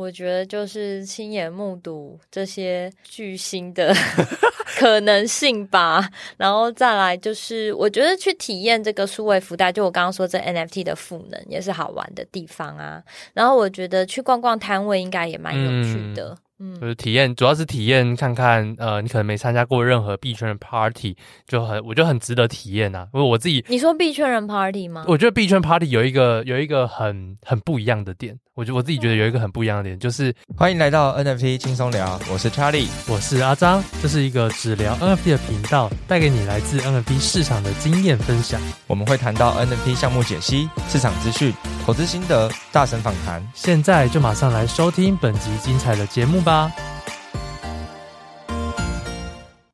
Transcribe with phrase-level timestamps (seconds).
[0.00, 3.94] 我觉得就是亲眼目睹这些巨星的
[4.78, 13.02] 可能性吧，然后再来就是我觉得去体验这个数位福袋，就我刚刚说这 NFT 的赋能也是好玩的地方啊。
[13.34, 16.30] 然后我觉得去逛逛摊位应该也蛮有趣的。
[16.30, 21.16] 嗯嗯，就是体验，主要是体验看看，呃，你可能没参加过任何币圈的 party，
[21.48, 23.08] 就很，我觉得很值得体验呐、啊。
[23.14, 25.04] 因为我自己，你说币圈人 party 吗？
[25.08, 38.60] 我觉得币圈 party 有一个有一个很很不一样的点，我觉得我自己觉得有一个很不一样的点，就是欢迎来到 NFT 轻松聊，我是 Charlie，我是阿张，这是一个只聊 NFT 的频道，带给你来自 NFT 市场的经验分享。
[38.86, 41.54] 我们会谈到 NFT 项目解析、市场资讯、
[41.86, 43.42] 投资心得、大神访谈。
[43.54, 46.49] 现在就马上来收听本集精彩的节目吧。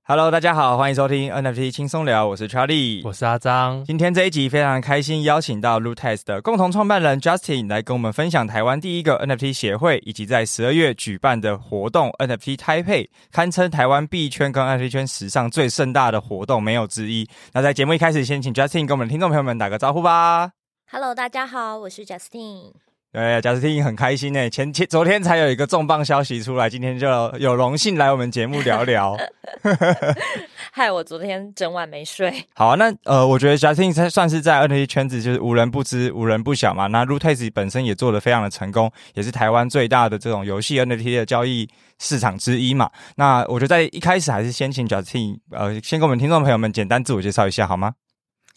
[0.04, 3.82] Hello，大家好，欢迎收听 NFT 轻松聊，我是 Charlie，我是阿张。
[3.86, 17.26] 今天这一集非常开心，邀请到 Lootex 的共同创办人 Justin 来跟我们分享台湾第一个 NFT 协会，以及在十二月举办的活动 NFT Taipei，堪称台湾币圈跟 NFT 圈史上最盛大的活动，没有之一。
[17.54, 20.52] 那在节目一开始，先请 Justin 跟我们的听众朋友们打个招呼吧。
[20.90, 22.85] Hello，大家好，我是 Justin。
[23.16, 24.50] 对，贾斯汀很开心呢。
[24.50, 29.16] 前前、昨天才有一个重磅消息出来，今天就有荣幸来我们节目聊聊。
[30.70, 32.30] 害我昨天整晚没睡。
[32.54, 36.88] 好啊，那呃，我觉得贾斯汀才算是在 NFT 圈子就是无人不知、无人不晓嘛。
[36.88, 41.66] 那 Lootex 本身也做得非常的成功，也是台湾最大的这种游戏 NFT 的交易
[41.98, 42.90] 市场之一嘛。
[43.14, 47.94] 那我觉得在一开始还是先请贾斯汀呃，先跟我们听众朋友们简单自我介绍一下好吗？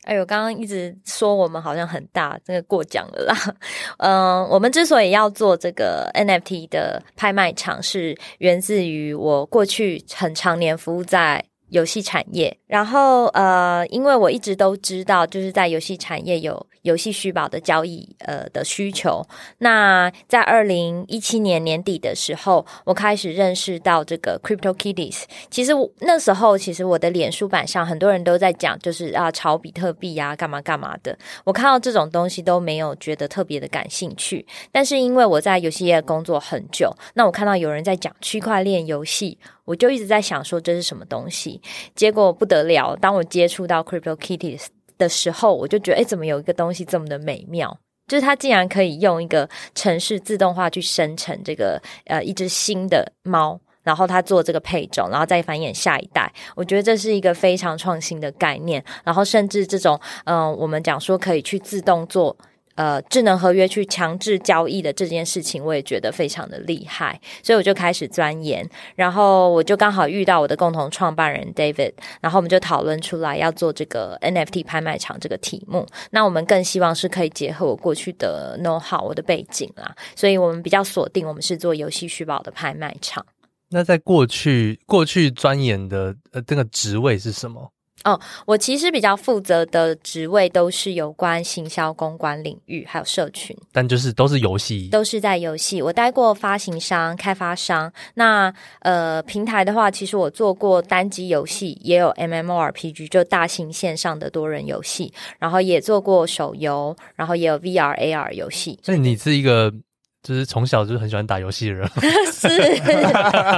[0.04, 3.36] 哎呦，刚刚一直说我们好像很大，这个过奖了啦。
[4.00, 19.26] 嗯，我们之所以要做这个 NFT 的拍卖场，是源自于我过去很常年服务在游戏产业，然后呃，因为我一直都知道，就是在游戏产业有游戏虚宝的交易呃的需求。
[19.60, 25.24] 那在二零一七年年底的时候，我开始认识到这个 CryptoKitties。
[25.50, 31.18] 其实那时候，其实我的脸书版上很多人都在讲，就是啊炒比特币啊，干嘛干嘛的。
[31.44, 34.46] 我看到这种东西都没有觉得特别的感兴趣。
[34.72, 39.38] 但是因为我在游戏业工作很久，那我看到有人在讲区块链游戏。
[39.66, 41.62] 我就一直在想说这是什么东西，
[41.94, 44.66] 结果不得了，当我接触到 CryptoKitties
[45.00, 47.76] 的时候，我就觉得，诶，怎么有一个东西这么的美妙？
[48.08, 56.32] 就是它竟然可以用一个城市自动化去生成这个呃一只新的猫，然后它做这个配种，然后再繁衍下一代。
[56.56, 58.84] 我觉得这是一个非常创新的概念。
[59.04, 62.36] 然后甚至这种嗯、我们讲说可以去自动做。
[62.80, 71.92] 呃，智能合约去强制交易的这件事情，我也觉得非常的厉害，所以我就开始钻研，然后我就刚好遇到我的共同创办人 David，
[72.22, 75.86] 然后我们就讨论出来要做这个 NFT 拍卖场这个题目。
[76.12, 83.26] 那我们更希望是可以结合我过去的 know how 我的背景啦，所以我们比较锁定我们是做游戏虚宝的拍卖场。
[83.72, 87.70] 那在过去过去钻研的呃这个职位是什么？
[88.04, 95.82] 哦，我其实比较负责的职位都是有关行销、公关领域，还有社群，但就是都是游戏，都是在游戏。
[95.82, 108.80] 我待过发行商、开发商，那呃平台的话，其实我做过单机游戏，也有 MMORPG，就大型线上的多人游戏，然后也做过手游，然后也有 VR、AR 游戏。
[108.82, 109.74] 所以你是一个。
[110.22, 111.88] 就是从小就是很喜欢打游戏的人，
[112.32, 112.48] 是，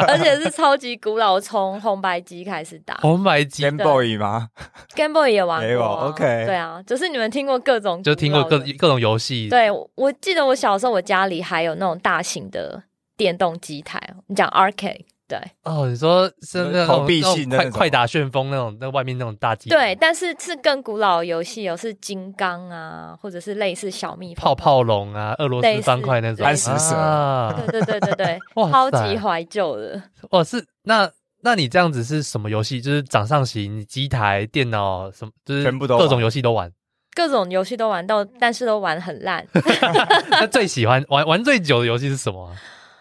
[0.07, 2.95] 而且是超级古老，从红白机开始打。
[3.01, 4.49] 红白机 Game Boy 吗
[4.95, 6.07] ？Game Boy 也玩过、啊。
[6.07, 9.49] OK，对啊，就是你们听过各种，就听过各各种游戏。
[9.49, 12.83] 对，我记得我小时候，我家里还有那种大型的
[13.17, 15.05] 电动机台，你讲 Arcade。
[15.31, 30.03] 对哦，你说是那种投币系那种快快打旋风那种，那外面那种大机对，但是是更古老的游戏有是金刚啊，或者是类似小蜜蜂泡泡龙啊，俄罗斯方块那种，贪食蛇，啊、对对对对对， 超级怀旧的。
[30.31, 31.09] 哦，是那
[31.41, 32.81] 那你这样子是什么游戏？
[32.81, 36.69] 就是掌上型机台、电脑什么，就是全部都各种游戏都玩，
[37.15, 39.47] 各种游戏都玩到，但是都玩很烂。
[40.29, 42.53] 那最喜欢玩玩最久的游戏是什么？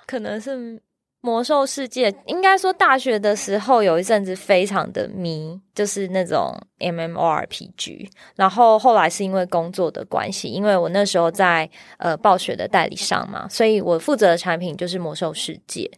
[0.07, 0.81] 可能是。
[1.23, 8.09] 魔兽世界应该说，大学的时候有一阵子非常的迷，就是那种 MMORPG。
[8.37, 11.69] 然后后来是因为工作的关系，因为我那时候在
[11.99, 15.91] 呃暴雪的代理商嘛，所以我负责的产品就是魔兽世界。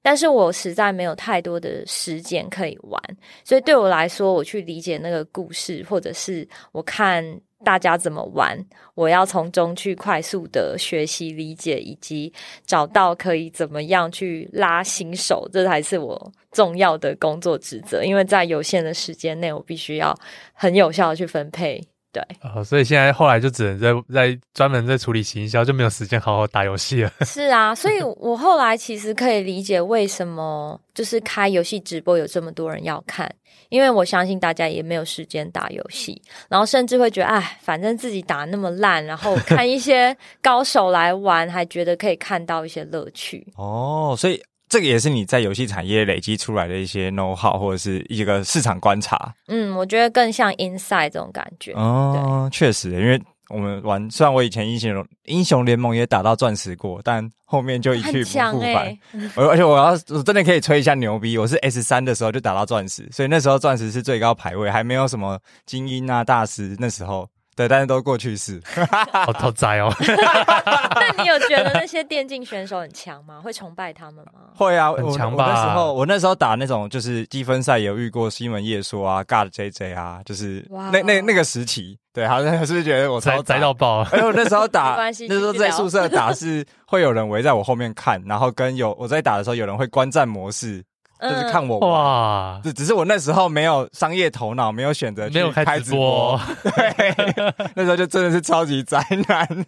[0.00, 3.02] 但是我实在没有太多的时间可以玩，
[3.44, 7.40] 所以对我来说，我去理解那个故事，或者是我看。
[7.64, 8.58] 大家怎么玩？
[8.94, 12.32] 我要从中去快速的学习理解，以及
[12.64, 18.04] 找到可以怎么样去拉新手，这才是我重要的工作职责。
[18.04, 20.16] 因为在有限的时间内，我必须要
[20.52, 27.12] 很有效的去分配对，哦，所以现在后来就只能在在专门在处理行销，就没有时间好好打游戏了。
[27.26, 33.30] 是啊，所以我后来其实可以理解为什么就是开游戏直播有这么多人要看，
[33.68, 43.46] 因为我相信大家也没有时间打游戏，然后甚至会觉得，哎，反正自己打那么烂，然后看一些高手来玩，还觉得可以看到一些乐趣。
[43.56, 44.42] 哦，所以。
[44.68, 49.34] 这个也是你在游戏产业累积出来的一些 know how 或者是一个市场观察。
[49.48, 51.72] 嗯，我觉得更像 inside 这种感觉。
[51.72, 58.86] 哦，确实，因为我们玩，虽然我以前英雄英雄联盟也打到钻石过，但后面就一去不复返。
[58.86, 59.00] 欸、
[59.36, 67.28] 而且我要我真的可以吹一下牛逼，我是 S 三的时候就打到钻石，所以那时候钻石是最高排位，还没有什么精英啊大师那时候。
[67.58, 68.62] 对，但是都过去式，
[69.10, 69.92] 好好宅哦。
[69.98, 73.40] 那你有觉得那些电竞选手很强吗？
[73.42, 74.42] 会崇拜他们吗？
[74.54, 75.44] 会啊，很强吧。
[75.44, 84.02] 我那时候，我那时候打那种就是积分赛，有遇过西门叶说啊，God JJ 啊，就是那那那个时期，对，好像是不是觉得我超宅到爆？
[84.12, 90.80] 哎，我那时候打， 那时候在宿舍打，是会有人围在我后面看，然后跟有我在打的时候，有人会观战模式。
[91.20, 97.14] 就是看我哇，只只是我那时候没有商业头脑，没有选择没有开直播， 对，
[97.74, 99.66] 那时候就真的是超级宅男。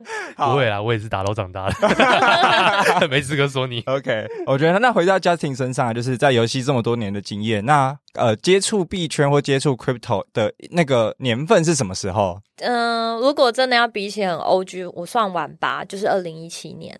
[0.34, 3.82] 不会啦，我也是打楼长大的，没资格说你。
[3.82, 12.40] OK，我觉得那回到 Justin 身上，就是在游戏这么多年的经验，那呃，接触币圈或接触 Crypto 的那个年份是什么时候？
[12.60, 16.98] 嗯、呃，如果真的要比起很 OG，我算晚吧，就是二零一七年。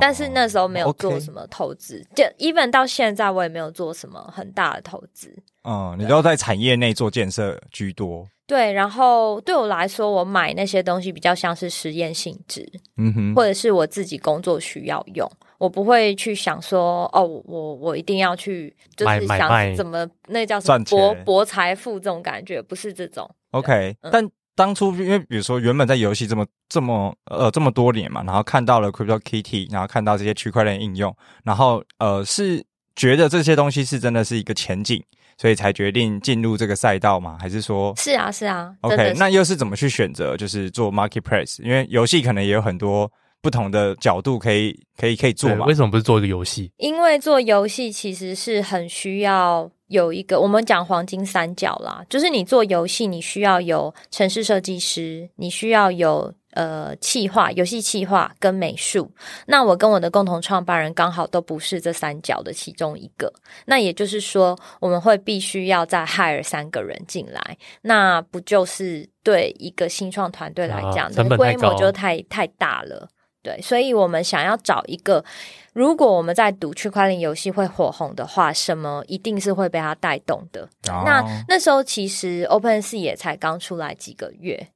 [0.00, 5.34] 但是那时候没有做什么投资，就 even 到现在我也没有做什么很大的投资。
[5.64, 8.26] 嗯，你都在产业内做建设居多。
[8.46, 23.30] 对，然后对我来说，我买那些东西比较像是实验性质，嗯哼，或者是我自己工作需要用，我不会去想说，哦，我我一定要去，就是想怎么那叫什么博博财富这种感觉，不是这种。
[23.50, 24.30] OK，嗯，但。
[24.58, 32.64] 当初因为比如说原本在游戏这么这么呃这么多年嘛，然后看到了 Crypto Kitty，然后看到这些区块链应用，然后呃是
[32.96, 35.00] 觉得这些东西是真的是一个前景，
[35.36, 37.38] 所以才决定进入这个赛道吗？
[37.40, 37.94] 还是说？
[37.96, 38.74] 是啊是啊。
[38.80, 41.62] OK，那又是怎么去选择就是做 Marketplace？
[41.62, 43.08] 因为游戏可能也有很多
[43.40, 45.66] 不同的角度可以可以可以做嘛。
[45.66, 46.70] 为什么不是做一个游戏？
[46.76, 49.70] 因为做游戏其实是很需要。
[49.88, 59.10] 有一个，我们讲黄金三角啦，就是你做游戏，你需要有城市设计师，你需要有呃企划、游戏企划跟美术。
[59.46, 63.32] 那我跟我的共同创办人刚好都不是这三角的其中一个。
[63.64, 73.08] 那也就是说，我们会必须要再 hire 三个人进来，那不就是对一个新创团队来讲，的规模就太太大了。
[73.42, 75.24] 对，所以我们想要找一个，
[75.72, 80.62] 如果我们在赌区块链游戏会火红的话，什么一定是会被它带动的。
[80.90, 81.04] Oh.
[81.04, 84.68] 那那时候其实 OpenSea 也才刚出来几个月。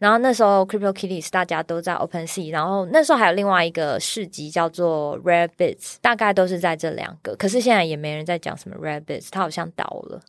[0.00, 7.36] 然后那时候 Crypto Kitties 大家都在 OpenSea，然后那时候还有另外一个市集叫做 Rarebits，大概都是在这两个。
[7.36, 10.20] 可是现在也没人在讲什么 Rarebits，它好像倒了。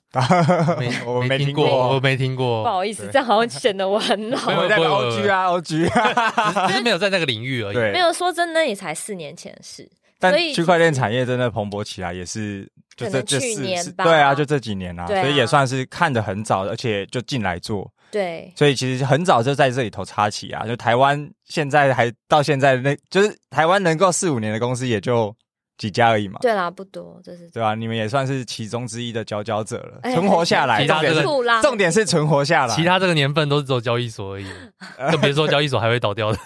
[0.77, 1.65] 没， 我没听过，
[1.95, 2.63] 我没听过。
[2.63, 4.45] 不好意思，这样好像显得我很老。
[4.45, 7.77] 没有在 OG 啊，OG， 只是没有在那个领域而已。
[7.93, 9.89] 没有说真的，也才四年前的事。
[10.19, 12.69] 但区块链产业真的蓬勃起来，也是
[13.09, 13.85] 就这去年。
[13.97, 17.91] 对啊，就这几年啊，所以也算是看得很早，而且就进来做。
[18.11, 25.33] 对，所以其实很早就在这里头插旗啊，就台湾现在还到现在那，就是台湾能够四五年的公司也就
[25.81, 26.37] 几家而已嘛。
[26.43, 27.73] 对啦，不多，这是对吧？
[27.73, 30.79] 你们也算是其中之一的佼佼者了，存活下来。
[30.83, 31.23] 其他这个
[31.63, 34.45] 重点是存活下来，其他这个年份都是走交易所而已，
[35.11, 36.37] 更别说交易所还会倒掉的。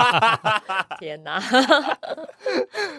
[1.00, 1.42] 天哪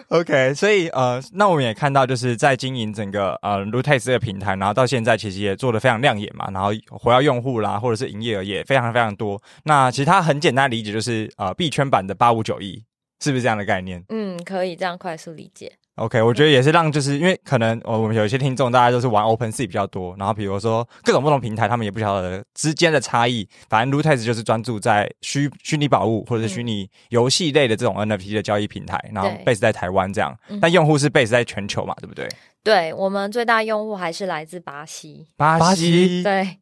[0.08, 9.40] ！OK，所以呃，那我们也看到，就是在经营整个呃 Lootex 这个平台，然后到现在其实也做的非常亮眼嘛，然后活跃用户啦，或者是营业额也非常非常多。
[9.62, 12.82] 那其实它很简单理解，就是呃币圈版的八五九一，
[13.24, 14.04] 是不是这样的概念？
[14.10, 15.72] 嗯，可以这样快速理解。
[15.94, 23.48] OK，我觉得也是让，就是因为可能我们有一些听众，大家都是玩 OpenSea 比较多，然后比如说各种不同平台，他们也不晓得之间的差异。
[23.68, 32.28] 反正 Lootex 就是专注在虚虚拟宝物或者是虚拟游戏类的这种 NFT 的交易平台，然后 base 在台湾这样，但用户是 base 在全球嘛，对不对？
[32.64, 35.28] 对，我们最大用户还是来自巴西。
[35.36, 36.58] 巴西，对。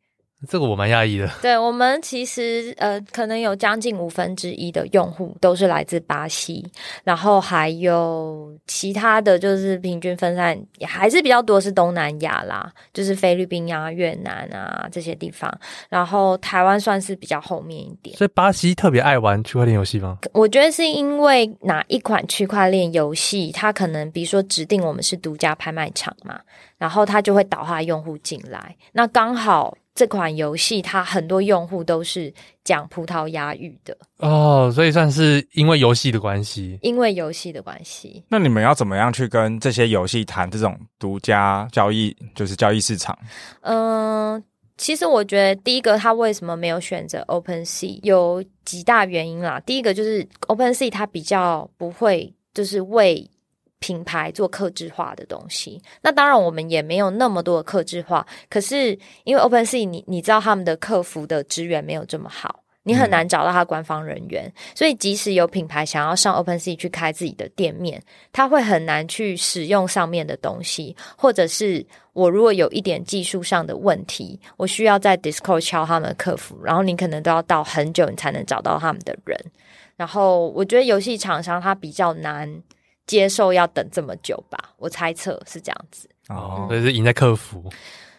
[0.48, 1.30] 这个我蛮讶异的。
[1.40, 6.64] 对，我们其实呃，可能有将近五分之一的用户都是来自巴西，
[7.04, 15.52] 然后还有其他的就是平均分散也还是比较多是东南亚啦，就是菲律宾啊、越南啊这些地方，
[15.88, 18.16] 然后台湾算是比较后面一点。
[18.16, 20.18] 所以巴西特别爱玩区块链游戏吗？
[20.32, 26.40] 我觉得是因为哪一款区块链游戏，它可能比如说指定我们是独家拍卖场嘛，
[26.78, 29.76] 然后它就会导化用户进来，那刚好。
[29.94, 32.32] 这款游戏它很多用户都是
[32.64, 38.24] 讲葡萄牙语的哦，所以算是因为游戏的关系，因为游戏的关系。
[38.28, 43.16] 那你们要怎么样去跟这些游戏谈这种独家交易，就是交易市场？
[43.60, 44.42] 嗯、呃，
[44.78, 49.60] 其实我觉得第一个，它为什么没有选择 OpenSea，有几大原因啦。
[49.60, 53.28] 第一个就是 OpenSea 它比较不会，就是为
[53.82, 58.24] 品牌做客制化的东西，那当然我们也没有那么多的客制化。
[58.48, 68.00] 可是因为 OpenSea，你你知道他们的客服的资源没有这么好，你很难找到他官方人员，嗯、所以即使有品牌想要上 OpenSea 去开自己的店面，
[68.32, 79.36] 他会很难去使用上面的东西，或者是我如果有一点技术上的问题，我需要在 Discord 敲他们的客服，然后你可能都要到很久，你才能找到他们的人。
[79.96, 82.62] 然后我觉得游戏厂商他比较难。
[83.06, 86.08] 接受要等这么久吧，我猜测是这样子。
[86.28, 87.64] 哦，所以是赢在客服。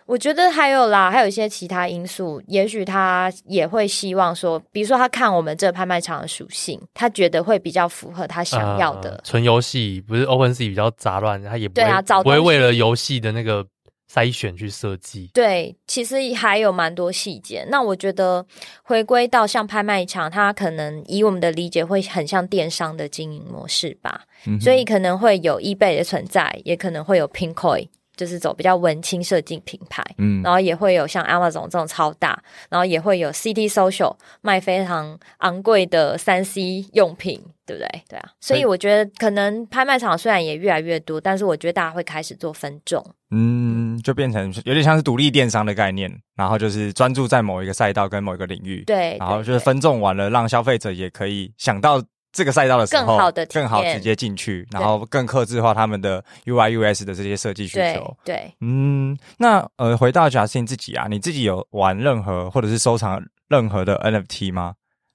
[0.06, 9.20] 我觉得还有啦，还有一些其他因素，也许他也会希望说，比如说他看我们这拍卖场的属性，他觉得会比较符合他想要的。
[9.24, 13.66] 纯游戏不是 OpenSea 比较杂乱，他也不会对啊，不会为了游戏的那个。
[14.14, 17.66] 筛选去设计，对，其实还有蛮多细节。
[17.70, 18.46] 那我觉得
[18.84, 27.90] 回归到像拍卖场，它可能以我们的理解会很像电商的经营模式吧，嗯、所以可能会有 eBay 的存在，也可能会有 Pinkoi。
[28.16, 32.40] 就是走比较文青设计品牌，嗯，然后也会有像 Amazon 这种超大，
[32.70, 38.04] 然后也会有 City Social 卖非常昂贵的三 C 用品，对不对？
[38.10, 52.02] 对啊，所以我觉得可能拍卖场虽然也越来越多，但是我觉得大家会开始做分众，嗯，就变成有点像是独立电商的概念，然后就是专注在某一个赛道跟某一个领域，对，然后就是分众完了，让消费者也可以想到。
[52.36, 58.18] 这个赛道的时候，更好的更好直接进去，然后更克制化他们的 UI US 的这些设计需求。
[58.26, 64.74] 对，对嗯，那呃，回到 Justine 自己啊，你自己有玩任何或者是收藏任何的 NFT 吗？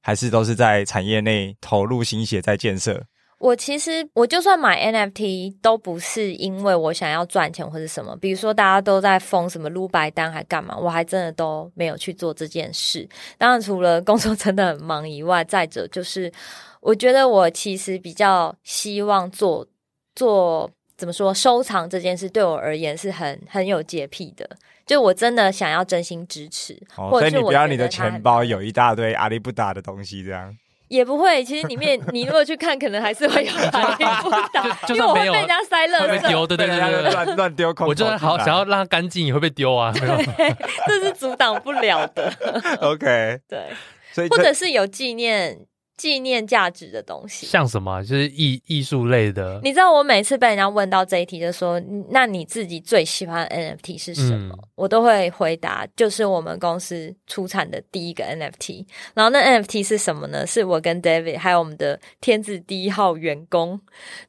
[0.08, 3.02] 还是都是在产业内投入心血在建设？
[3.40, 13.06] 我其实我就算买 NFT 都不是因为我想要赚钱或者什么，比如说大家都在疯什么撸白单还干嘛，我还真的都没有去做这件事。
[13.36, 16.32] 当然，除了工作真的很忙以外，再者就是。
[16.80, 19.66] 我觉得我其实比较希望做
[20.14, 24.48] 做怎么说，收藏这件事对我而言是很很有洁癖的，
[24.88, 26.75] 就我真的想要真心支持。
[26.97, 30.52] 哦，所以你不要你的钱包有一大堆阿里不达的东西，这样
[30.88, 31.45] 也不会。
[31.45, 37.75] 其实里面你如果去看，可能还是会有阿里不达， 因为我会被人家塞垃圾，丢对对对，乱乱丢。
[37.87, 39.92] 我就好想要让它干净，也会被丢啊，
[40.88, 42.33] 这是阻挡不了的。
[42.80, 43.66] OK，对，
[44.12, 45.59] 所以或者是有纪念。
[45.98, 48.00] 纪念价值的东西，像什么？
[48.02, 49.60] 就是艺艺术类的。
[49.62, 51.78] 你知道，我每次被人家问到这一题，就说
[52.08, 60.46] ：“那你自己最喜欢的 NFT 是什么？”嗯、我都会回答：“就是我们公司出产的第一个 NFT。”然后那 NFT 是什么呢？
[60.46, 63.78] 是我跟 David 还有我们的天字第一号员工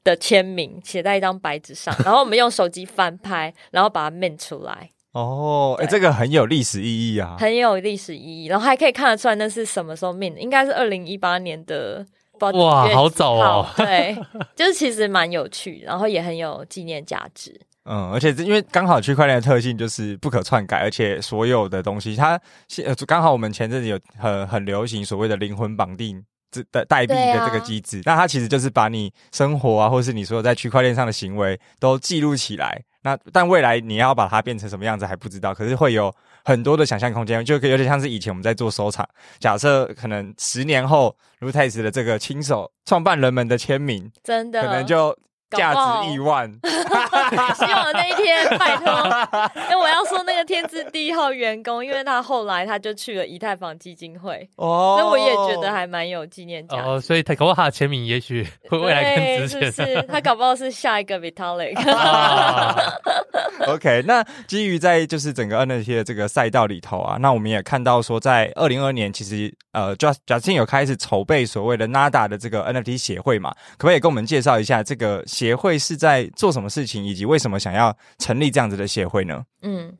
[0.03, 4.89] 的签名，写在一张白纸上，然后我们用手机翻拍，然后把它 mint 出来。
[5.13, 12.05] 哦，哎，这个很有历史意义啊，很有历史意义，然后还可以看得出来那是什么时候命，应该是二零一八年的，
[12.39, 14.15] 哇，好早哦， 对，
[14.55, 17.59] 就是其实蛮有趣，然后也很有纪念价值。
[17.85, 26.23] 嗯，而且因为刚好区块链的特性就是不可篡改，而且所有的东西它现刚好我们前阵子有很很流行所谓的灵魂绑定。
[26.51, 32.81] 这的代币的这个机制，啊、那它其实就是把你生活啊，或是你所有在区块链上的行为都记录起来。
[33.01, 36.13] 那但未来你要把它变成什么样子还不知道，可是会有
[36.43, 39.07] 很多的想象空间，就有点像是以前我们在做收藏。
[39.39, 45.17] 假设可能十年后，Lootex 的这个亲手创办人们的签名，真的可能就。
[45.51, 46.51] 价值亿万，
[47.55, 48.89] 希望那一天拜托。
[49.63, 56.83] 因 为我要说那个天字第一号员工，因为他后来他就去了以太坊基金会，哦，所以我也觉得还蛮有纪念价值。
[56.83, 59.71] 哦，所以他搞不好他的签名也许会未来更值钱。
[59.71, 61.77] 是，是他搞不好是下一个 Vitalik。
[63.67, 75.23] OK，那基于在就是整个 NFT 的这个赛道里头啊，那我们也看到说，在二零二二年，其实呃，just Justin 有开始筹备所谓的 NADA 的这个 NFT 协会嘛，可不可以跟我们介绍一下这个？
[75.25, 79.43] 协会是在做什么事情，以及为什么想要成立这样子的协会呢？
[79.61, 79.93] 嗯，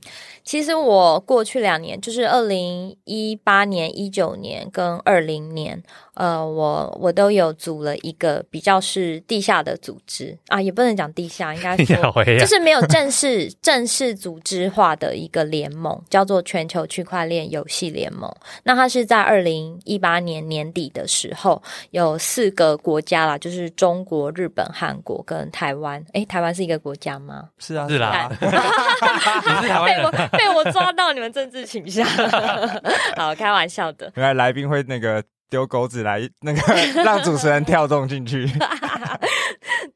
[0.44, 5.82] 其实我过去两年，就是二零一八年、一九年跟二零年，
[6.13, 11.96] 呃，我我都有组了一个比较是地下的组织啊，也不能讲地下，应该说
[12.39, 18.34] 就是没有正式正式组织化的一个联盟，叫做全球区块链游戏联盟。
[18.63, 21.62] 那它是在二零一八年年底的时候，
[21.92, 26.01] 有四个国家啦，就是中国、日本、韩国跟台湾。
[26.13, 27.50] 诶，台湾是一个国家吗？
[27.58, 28.30] 是啊，是啦。
[29.50, 32.06] 你 是台湾人，被我抓到你们政治倾向。
[33.18, 34.12] 好，开玩笑的。
[34.15, 36.62] 原来来宾会那个丢钩子来，那个
[37.03, 38.48] 让主持人跳动进去。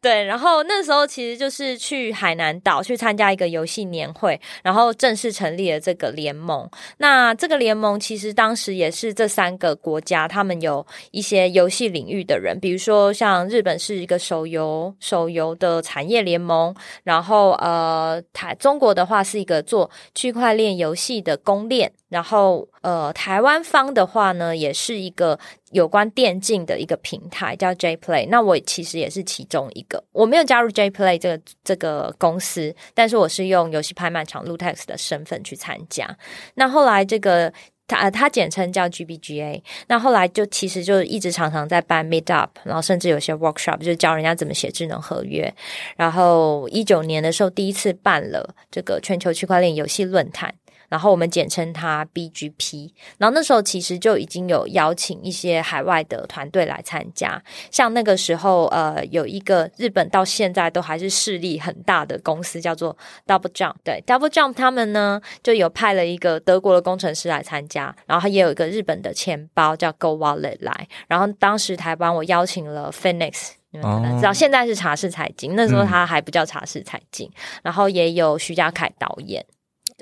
[0.04, 6.70] 对，然后那时候其实就是去海南岛去参加一个游戏年会，然后正式成立了这个联盟。
[6.98, 21.94] 那这个联盟其实当时也是这三个国家，他们有一些游戏领域的人，比如说像日本是一个手游手游的产业联盟，然后呃台中国的话是一个做区块链游戏的公链。
[22.14, 25.40] 然后，呃，台湾方的话呢，也是一个
[25.72, 28.28] 有关电竞的一个平台，叫 J Play。
[28.30, 36.16] 那我其实也是其中一个，我没有加入 J Play 这个这个公司，但是我是用游戏拍卖场 Lootex 的身份去参加。
[36.54, 37.52] 那后来这个
[37.88, 39.64] 它它简称叫 GBGA。
[39.88, 45.52] 那后来就其实就一直常常在办 Meet Up，然后甚至有些 Workshop，就教人家怎么写智能合约。
[45.98, 50.54] 然后一九年的时候，第一次办了这个全球区块链游戏论坛。
[50.94, 62.96] 然后我们简称它 BGP，然后那时候其实就已经有邀请一些海外的团队来参加，像那个时候呃有一个日本到现在都还是势力很大的公司叫做
[63.26, 77.28] Double Jump，对 Double Jump 他们呢就有派了一个德国的工程师来参加，然后也有一个日本的钱包叫 Go Wallet 来，然后当时台湾我邀请了 Phoenix，你们可能知道现在是茶室财经，那时候他还不叫茶室财经，
[77.64, 79.44] 然后也有徐家凯导演。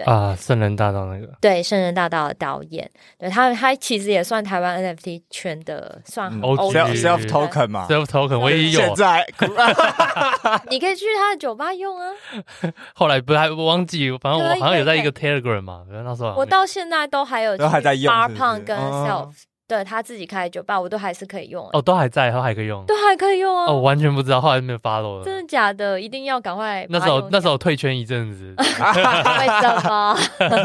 [0.03, 2.89] 对啊，圣人大道那个对，圣人大道的导演，
[3.19, 8.79] 对他，他其实也算台湾 NFT 圈的算 self token 嘛，self token 我也有。
[8.79, 9.25] 现在
[10.69, 12.09] 你可以去他的酒吧用啊。
[12.95, 19.31] 后来不还忘记，反正我好像有在一个 Telegram 嘛，那时候我到现在都还有都还在用 Barpunk 跟 Self。
[19.71, 23.67] 对，他自己开的酒吧，我都还是可以用哦，都还在，都还可以用，都还可以用啊！
[23.71, 25.23] 哦，我完全不知道，后来没有 follow 了。
[25.23, 26.01] 真的假的？
[26.01, 26.85] 一定要赶快。
[26.89, 30.17] 那时候那时候退圈一阵子， 为什么？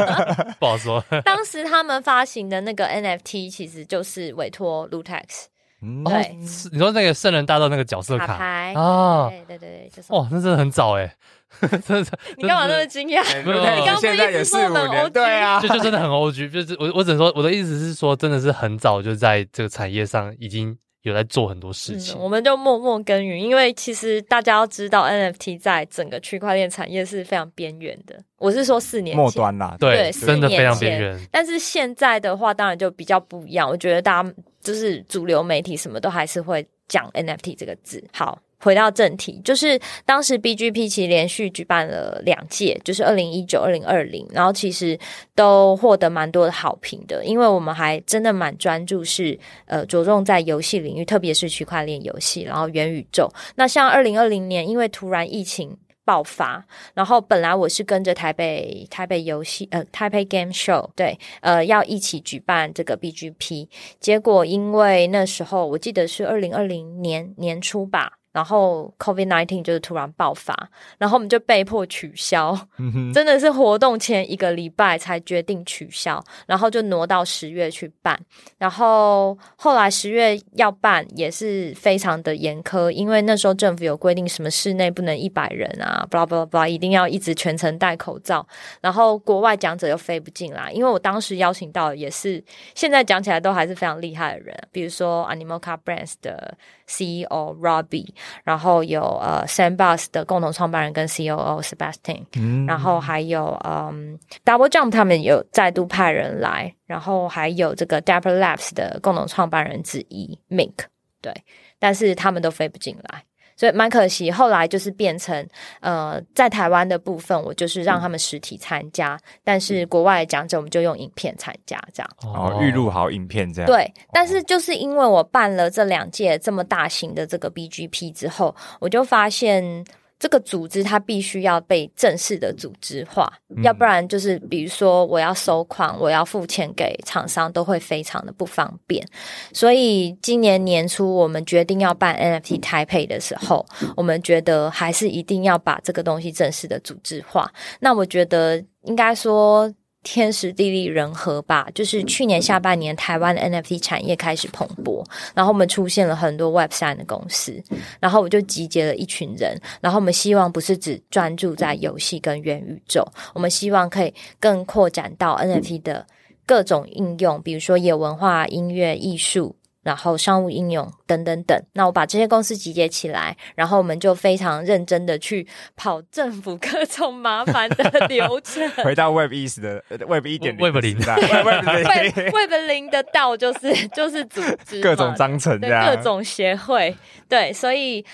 [0.59, 1.01] 不好说。
[1.23, 5.45] 当时他们发行的那个 NFT 其实就是委托 Lootex。
[5.79, 6.35] 嗯对，
[6.71, 9.29] 你说那个圣人大道那个角色卡牌啊？
[9.29, 10.11] 对对对，就是。
[10.11, 11.15] 哇，那真的很早哎。
[11.87, 13.23] 真的，你干嘛那么惊讶？
[13.45, 15.09] 没有，你刚不一直说很 OG？
[15.09, 16.51] 对啊，就就真的很 OG。
[16.51, 22.19] 就是我我只能说，我的意思是说，真的是很早就在这个产业上已经有在做很多事情。
[22.19, 28.21] 我们就默默耕耘，因为其实大家要知道，NFT 在整个区块链产业是非常边缘的。
[28.37, 31.19] 我是说四年前末端啦，对，真的非常边缘。
[31.31, 33.67] 但是现在的话，当然就比较不一样。
[33.67, 38.03] 我觉得大家就是主流媒体什么都还是会讲 NFT 这个字。
[38.11, 38.37] 好。
[38.59, 44.97] 回到正题，就是当时 BGP 其实连续举办了两届，就是二零一九、二零二零，然后其实
[45.35, 53.31] 都获得蛮多的好评的，因为我们还真的蛮专注是呃着重在游戏领域，特别是区块链游戏，然后元宇宙。
[53.55, 56.65] 那像二零二零年，因为突然疫情爆发，
[56.95, 63.67] 然后本来我是跟着台北台北游戏呃台北 Game Show 对呃要一起举办这个 BGP，
[63.99, 68.13] 结果因为那时候我记得是二零二零年年初吧。
[68.37, 70.55] 然后 COVID nineteen 就是突然爆发，
[70.99, 78.15] 然后我们就被迫取消，嗯、真的是活动前一个礼拜才决定取消，然后就挪到十月去办。
[78.59, 88.47] 然后后来十月要办也是非常的严苛，因为那时候政府有规定，什么室内不能一百人啊，blah blah blah，一定要一直全程戴口罩。
[88.81, 92.43] 然后国外讲者又飞不进来，因为我当时邀请到的也是
[92.75, 96.55] 现在讲起来都还是非常厉害的人，比如说 Animal Car Brands 的
[96.87, 98.07] CEO Robbie。
[98.43, 110.73] 然后有呃，Sandbox 的共同创办人跟 COO Sebastian，嗯，然后还有嗯，Double Jump 他们有再度派人来，然后还有这个 Dapper Labs 的共同创办人之一 Mink，
[111.21, 111.33] 对，
[111.77, 113.23] 但是他们都飞不进来。
[113.57, 115.45] 所以蛮可惜，后来就是变成
[115.81, 123.69] 呃，在台湾的部分，我就是让他们实体参加，嗯、但是国外的讲者我们就用影片参加，这样哦，预录好影片这样。
[123.69, 129.83] 对，但是就是因为我办了这两届这么大型的这个 BGP 之后，我就发现。
[130.19, 139.05] 这个组织它必须要被正式的组织化，嗯、要不然就是比如说我要收款，我要付钱给厂商，都会非常的不方便。
[139.53, 147.51] 所以今年年初我们决定要办 NFT Taipei 的时候，我们觉得还是一定要把这个东西正式的组织化。
[147.79, 149.73] 那我觉得应该说。
[150.09, 157.61] 天时地利人和吧，就是去年下半年，台湾的 NFT 产业开始蓬勃，然后我们出现了很多 Web 三的公司，
[157.99, 166.07] 然后我就集结了一群人，然后我们希望不是只专注在游戏跟元宇宙，我们希望可以更扩展到 NFT 的
[166.45, 169.56] 各种应用，比如说有文化、音乐、艺术。
[169.87, 171.57] 然后商务应用等等等。
[171.71, 175.47] 那我把这些公司集结起来，然后我们就非常认真的去
[175.77, 178.69] 跑政府各种麻烦的流程。
[178.83, 181.63] 回到 Web 一的 Web 一点 Web 零的 Web
[182.35, 186.93] Web 零的道就是就是组织各种章程，各种协会。
[187.29, 188.05] 对，所以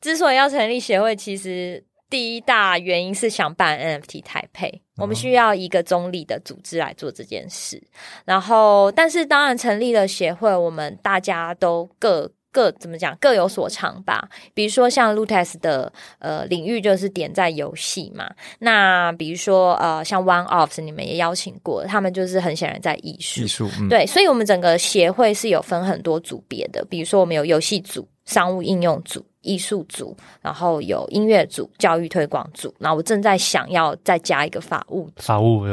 [0.00, 1.84] 之所以要成立协会，其实。
[2.10, 7.80] 第一大原因是想办 NFT 台配，我们需要一个中立的组织来做这件事。
[8.24, 14.28] 然后，但是当然成立了协会，我们大家都各各怎么讲，各有所长吧。
[14.52, 29.24] 比如说像 Lootex 的呃领域就是点在游戏嘛，那比如说呃像 One Off 你们也邀请过，他们就是很显然在艺术，艺术、嗯、对，所以我们整个协会是有分很多组别的，比如说我们有游戏组、商务应用组。
[29.42, 35.22] 艺术组，然后有音乐组、教育推广组，那我正在想要再加一个法务组。
[35.22, 35.64] 法务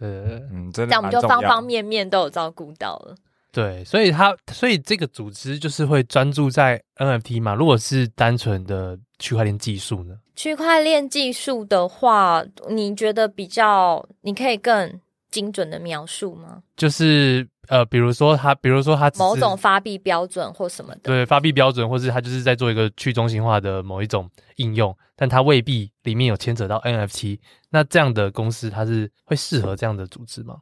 [0.00, 3.14] 嗯，这样我们就方方面面都有照顾到了。
[3.52, 7.54] 对，所以他，所以这个组织就是会专注在 NFT 嘛。
[7.54, 10.18] 如果是单纯的区块链技术呢？
[10.34, 15.00] 区块链技术的话，你觉得比较，你可以更
[15.30, 16.62] 精准的描述吗？
[16.76, 17.48] 就是。
[17.68, 27.38] 呃，比如说他，比如说他某种发币标准或什么的，对，发币标准，或是他就是在做一个去中心化的某一种应用，但他未必里面有牵扯到 NFT。
[27.70, 30.56] 那这样的公司，它是会适合这样的组织吗？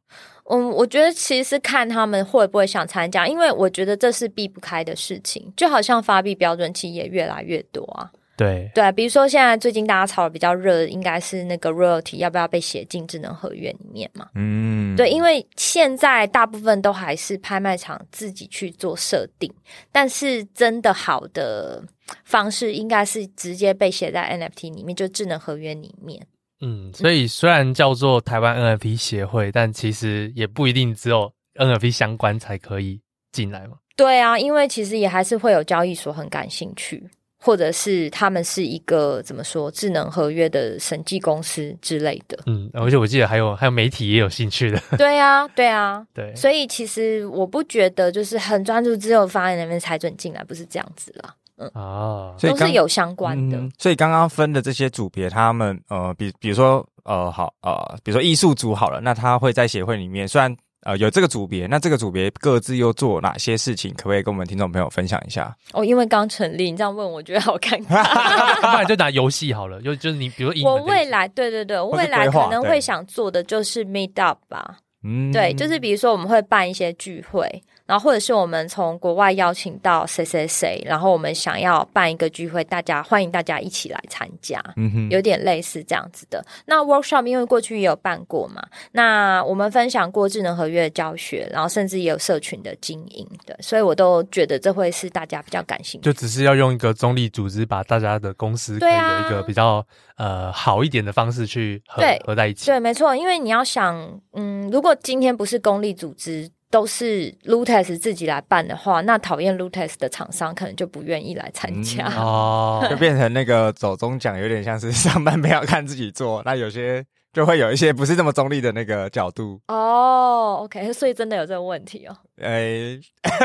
[0.51, 8.11] 嗯，我觉得其实是看他们会不会想参加，因为我觉得这是避不开的事情，就好像发币标准其实也越来越多啊。
[8.37, 14.29] 对对，比如说现在最近大家炒的比较热的，应该是那个 royalty 要不要被写进智能合约里面嘛？
[14.35, 19.53] 嗯，对，因为现在大部分都还是拍卖场自己去做设定，
[19.93, 21.83] 但是真的好的
[22.25, 26.27] 方式应该是直接被写在 NFT 里面，就智能合约里面。
[26.61, 33.01] 嗯，所以虽然叫做台湾 NFT 协会，但其实也不一定只有 NFT 相关才可以
[33.33, 33.77] 进来嘛。
[33.97, 37.09] 对啊，因为其实也还是会有交易所很感兴趣。
[37.45, 53.59] 或者是他们是一个怎么说智能合约的审计公司之类的，嗯，而且我记得还有还有媒体也有兴趣的，对啊，对啊， 对，所以其实我不觉得就是很专注只有发言人才准进来，不是这样子啦，嗯哦，都是有相关的。
[53.59, 60.57] 嗯、所以刚刚分的这些组别，他们呃，比比如说呃，好呃，比如说艺术组好了，那他会在协会里面，虽然。
[60.85, 63.93] 呃，有这个组别，那这个组别各自又做哪些事情？
[63.95, 65.55] 可不可以跟我们听众朋友分享一下？
[65.73, 68.05] 哦，因为刚成立，你这样问，我觉得好尴尬。
[68.61, 74.77] 不然就拿游戏好了，就就是你，比如我未来，对对对，我未来可能会想做的就是 meet up 吧。
[75.03, 77.63] 嗯，对，就是比如说我们会办一些聚会。
[77.87, 86.43] 然后或者是我们从国外邀请到谁谁谁，然后我们想要办一个聚会，大家欢迎大家一起来参加，嗯哼，有点类似这样子的。
[86.65, 96.05] 那 workshop 因为过去也有办过嘛，那我们分享过智能合约的教学，然后甚至也有社群的经营的，所以我都觉得这会是大家比较感兴趣。
[96.07, 102.65] 就只是要用一个中立组织把大家的公司可以有一个比较、啊、呃好一点的方式去合在一起。
[102.67, 106.51] 对，没错，因为你要想，嗯，如果今天不是公立组织。
[106.75, 117.05] 都是 Lutes 自己来办的话，那讨厌 Lutes 的厂商可能就不愿意来参加、嗯、哦， 就变成那个走中奖，有点像是上班不要看自己做，那有些。
[117.35, 122.17] 就会有一些不是这么中立的那个角度哦、oh,，OK，所以真的有这个问题哦。
[122.41, 123.01] 哎、欸，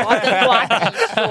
[0.06, 0.74] 我要跟瓜吉
[1.12, 1.26] 说，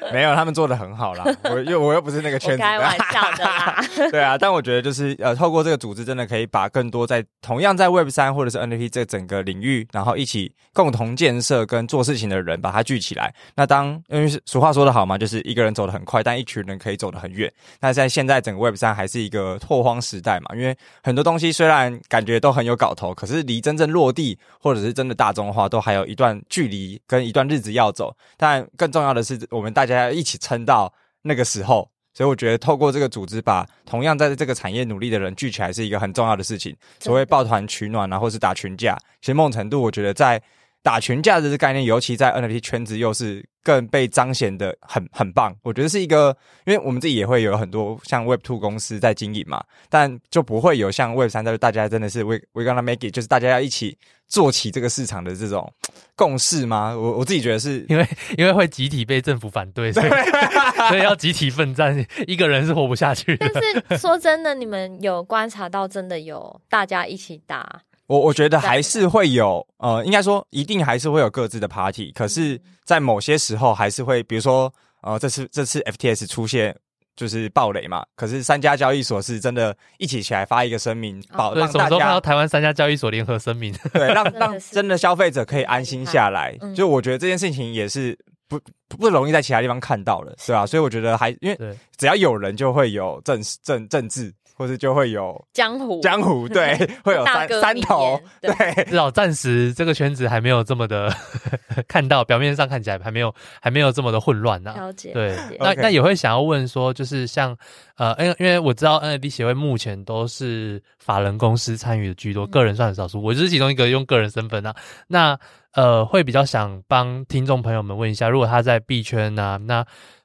[0.13, 1.25] 没有，他们做的很好啦。
[1.49, 3.83] 我又我又不是那个圈子，开玩笑的啦。
[4.11, 13.33] 对啊，但我觉得就是呃，透过这个组织，真的可以把更多在同样在 Web 三或者是 NFT 这整个领域，然后一起共同建设跟做事情的人，把它聚起来。
[13.55, 17.51] 那当因为俗话说得好嘛，就是一个人走得很快，但一群人可以走得很远。
[17.79, 28.15] 那在现在整个 Web 三还是一个拓荒时代嘛，因为很多东西虽然感觉都很有搞头，可是离真正落地或者是真的大众化，都还有一段距离跟一段日子要走。
[28.37, 31.91] 但更重要的是，我们大家一起撑到那个时候。
[32.13, 36.75] 所以我觉得，透过这个组织，把同样在这个产业努力的人聚起来，是一个很重要的事情。
[36.99, 40.41] 所谓抱团取暖啊，或是打群架，其实某种程度，我觉得在。
[40.83, 45.55] 打群架的这个概念，尤其在 NFT 圈子，又是更被彰显的很很棒。
[45.61, 55.71] 我觉得是一个，因为我们自己也会有很多像 Web Two 公司在经营嘛，但就不会有像 Web 三的大家真的是 We We gonna make it，就是大家要一起做起这个市场的这种
[56.15, 56.95] 共识吗？
[56.97, 60.09] 我我自己觉得是因为因为会集体被政府反对，所以
[60.89, 63.47] 所以要集体奋战，一个人是活不下去的。
[63.53, 67.83] 但是说真的，你们有观察到真的有大家一起打？
[68.11, 74.69] 我我觉得还是会有，呃，应该说一定还是会有各自的 party，可是，在某些时候还是会，比如说，
[75.01, 76.75] 呃，这次这次 FTS 出现
[77.15, 78.05] 就是暴雷嘛。
[78.17, 81.71] 可是三家交易所是真的一起起来发一个声明，保让大家。
[81.71, 83.73] 什么时候看到台湾三家交易所联合声明？
[83.93, 86.53] 对，让让真的消费者可以安心下来。
[86.75, 88.17] 就我觉得这件事情也是
[88.49, 90.65] 不不容易在其他地方看到了，对吧？
[90.65, 91.57] 所以我觉得还因为
[91.95, 94.33] 只要有人就会有政政政治。
[94.61, 101.11] 或者就会有江湖，江湖 对，会有三三头，对，至少暂时这个圈子还没有这么的
[101.89, 104.75] 看到，表面上看起来还没有还没有这么的混乱呢。
[104.77, 107.57] 了解，对，那那也会想要问说，就是像
[107.97, 114.75] 呃，因为因为我知道 NFT 协会目前都是法人公司参与的居多，个人算很少数，我就是其中一个用个人身份啊。
[115.07, 115.35] 那
[115.73, 119.83] 呃，会比较想帮听众朋友们问一下，如果他在币圈啊，那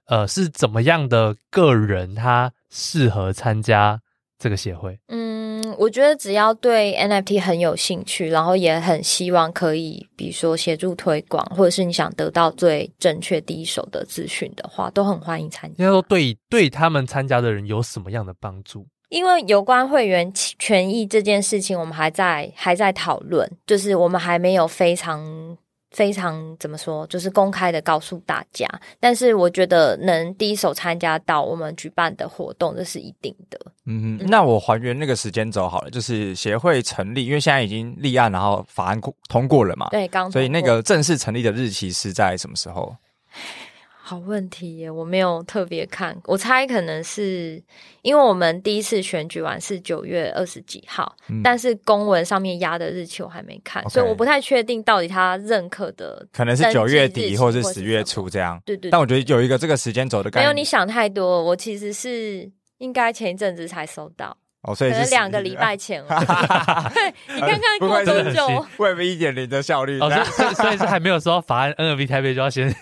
[0.09, 3.99] 呃是怎么样的个人他适合参加？
[4.39, 15.77] 这个协会，嗯，我觉得只要对 NFT 很有兴趣，然后也很希望可以，比如说协助推广，或者是你想得到最正确第一手的资讯的话，都很欢迎参加。
[15.83, 18.87] 应该说对，对对他们参加的人有什么样的帮助？
[19.09, 25.57] 因为有关会员权益这件事情，我们还在还在讨论，就是我们还没有非常。
[25.97, 28.69] 非常怎么说，就是公开的告诉大家。
[29.01, 33.59] 但是我觉得能第一手参加到我们举办的活动，这是一定的。
[33.87, 39.89] 嗯哼，那我还原那个时间轴好了，就是协会成立，因为现在已经立案，然后法案通过了嘛。
[39.89, 40.31] 对，刚。
[40.31, 42.95] 所以那个正式成立的日期是在什么时候？
[44.09, 47.61] 好问题耶，我没有特别看，我猜可能是
[48.03, 58.63] 因为我们第一次选举完是九月二十几号，嗯、但是公文上面压的日期我还没看.所以我不太确定到底他认可的可能是九月底或是十月初这样。
[58.65, 58.91] 对，对对。
[58.93, 64.37] 但我觉得有一个这个时间轴的概念，没有你想太多，我其实是应该前一阵子才收到。
[64.67, 66.09] 哦，所以是两个礼拜 前了。
[66.93, 69.99] 对，你看看过多久？Web 一点零的效率。
[70.05, 72.75] 哦，所以所以是还没有说法案 NFT 台北就要先，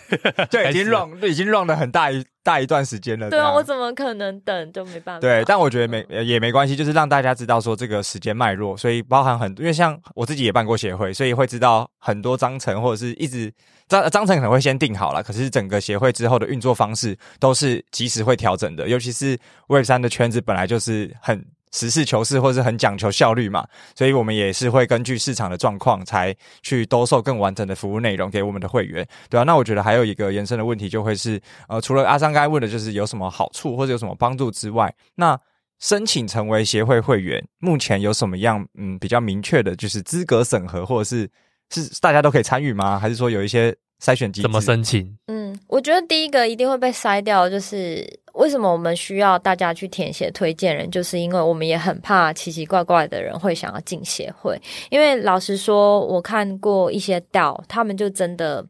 [0.51, 3.29] 就已经 run 已经 run 了很大一大一段时间了。
[3.29, 4.73] 对啊，我怎么可能等？
[4.73, 5.21] 就没办法。
[5.21, 13.53] 对，但我觉得没也没关系，就是让大家知道说这个时间脉络，所以包含很多，因为像我自己也办过协会，所以会知道很多章程或者是一直
[13.89, 19.37] 章章程可能会先定好了，可是整个协会之后的运作方式都是及时会调整的，尤其是
[19.69, 21.45] Web 三的圈子本来就是很。
[21.77, 35.41] 实事求是，或是很讲求效率嘛，所以我们也是会根据市场的状况，才去兜售更完整的服务内容给我们的会员，对啊，那我觉得还有一个延伸的问题，就会是，呃，除了阿璋刚才问的，就是有什么好处或者有什么帮助之外，那
[35.79, 41.31] 申请成为协会会员，目前有什么样嗯比较明确的，就是资格审核，或者是
[41.71, 42.99] 是大家都可以参与吗？
[42.99, 44.43] 还是说有一些筛选机制？
[44.43, 45.17] 怎么申请？
[45.29, 48.21] 嗯，我觉得第一个一定会被筛掉，就是。
[48.35, 50.91] 为什么我们需要大家去填写推荐人？
[50.91, 54.61] 就是因为我们也很怕奇奇怪怪的人会想要进协会。
[54.91, 58.67] 因为老实说，我看过一些道他们就真的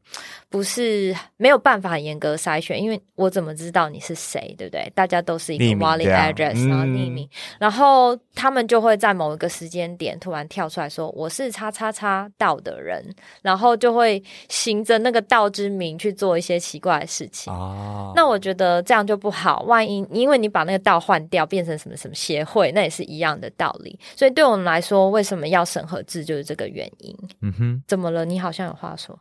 [0.54, 2.80] 不是没有办法很严格筛选。
[2.80, 4.88] 因为我怎么知道你是谁，对不对？
[4.94, 13.04] 大家都是一个 wallet address，然后匿名，然后他们就会在某一个时间点突然跳出来说我是叉叉叉 DAO 的人，
[13.42, 17.52] 然后就会行着那个 DAO 之名去做一些奇怪的事情。
[17.52, 19.64] 哦，那我觉得这样就不好。
[19.64, 23.98] 万一因为你把那个道换掉，变成什么什么协会，那也是一样的道理。
[24.14, 27.12] 所以对我们来说，为什么要审核制，就是这个原因。
[27.42, 28.24] 嗯哼，怎么了？
[28.24, 29.18] 你好像有话说。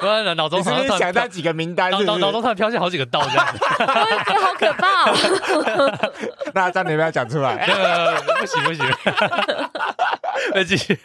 [0.00, 3.46] 我脑中好像想到几个名单，脑脑中突然飘进好几个道，这样
[4.40, 5.14] 好可怕哦。
[6.54, 7.66] 那这样你不要讲出来，
[8.38, 8.84] 不行不行，
[10.54, 10.98] 再 继续。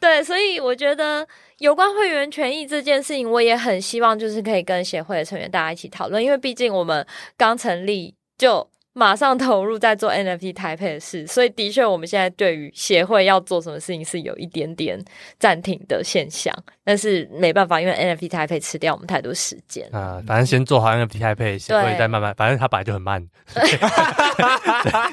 [0.00, 1.26] 对，所以我觉得
[1.58, 8.68] 有关会员权益这件事情，我也很希望就是可以跟协会的成员大家一起讨论，因为毕竟我们刚成立就。
[8.98, 15.00] 马上投入在做 NFT 台配的事，所以的确，我们现在对于协会要做什么事情是有一点点
[15.38, 16.52] 暂停的现象。
[16.82, 20.20] 但是没办法，因为 NFT 台配吃掉我们太多时间啊。
[20.26, 22.34] 反正先做好 NFT 台配，协会再慢慢。
[22.36, 23.24] 反正它本来就很慢，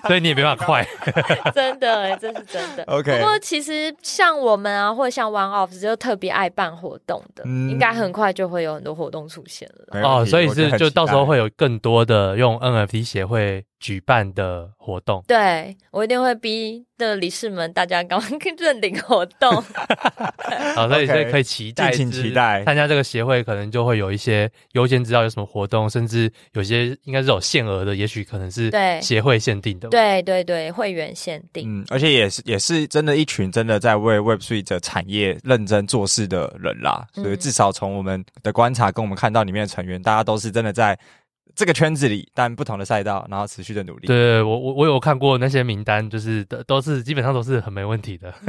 [0.07, 0.87] 所以你也没办法快。
[1.53, 2.83] 真的，这是真的。
[2.85, 3.19] OK。
[3.19, 9.99] 不过其实像我们啊，或者像 OneOff 就特别爱办活动的，嗯、应该很快就会有很多活动出现了。
[10.01, 13.63] 哦，所以是就到时候会有更多的用 NFT 协会。
[13.85, 19.63] 举办的活动，对，我一定会逼的理事们，大家赶快 认领活动。
[20.75, 28.71] 好，所以所以可以期待，敬请期待参加这个协会，可能就会有一些优先知道有什么活动，甚至有些应该是有限额的，也许可能是
[29.03, 29.87] 协会限定的。
[29.89, 31.81] 对对对，会员限定。
[31.81, 37.05] 嗯，而且也是也是真的一群真的在为 Web Three 的产业认真做事的人啦。
[37.13, 40.97] 所以至少从我们的观察跟我们看到里面的成员，大家都是真的在。
[41.55, 44.07] 这个圈子里，但不同的赛道，然后持续的努力。
[44.07, 48.33] 对，对，我我我有看过那些名单，就是都都是基本上都是很没问题的，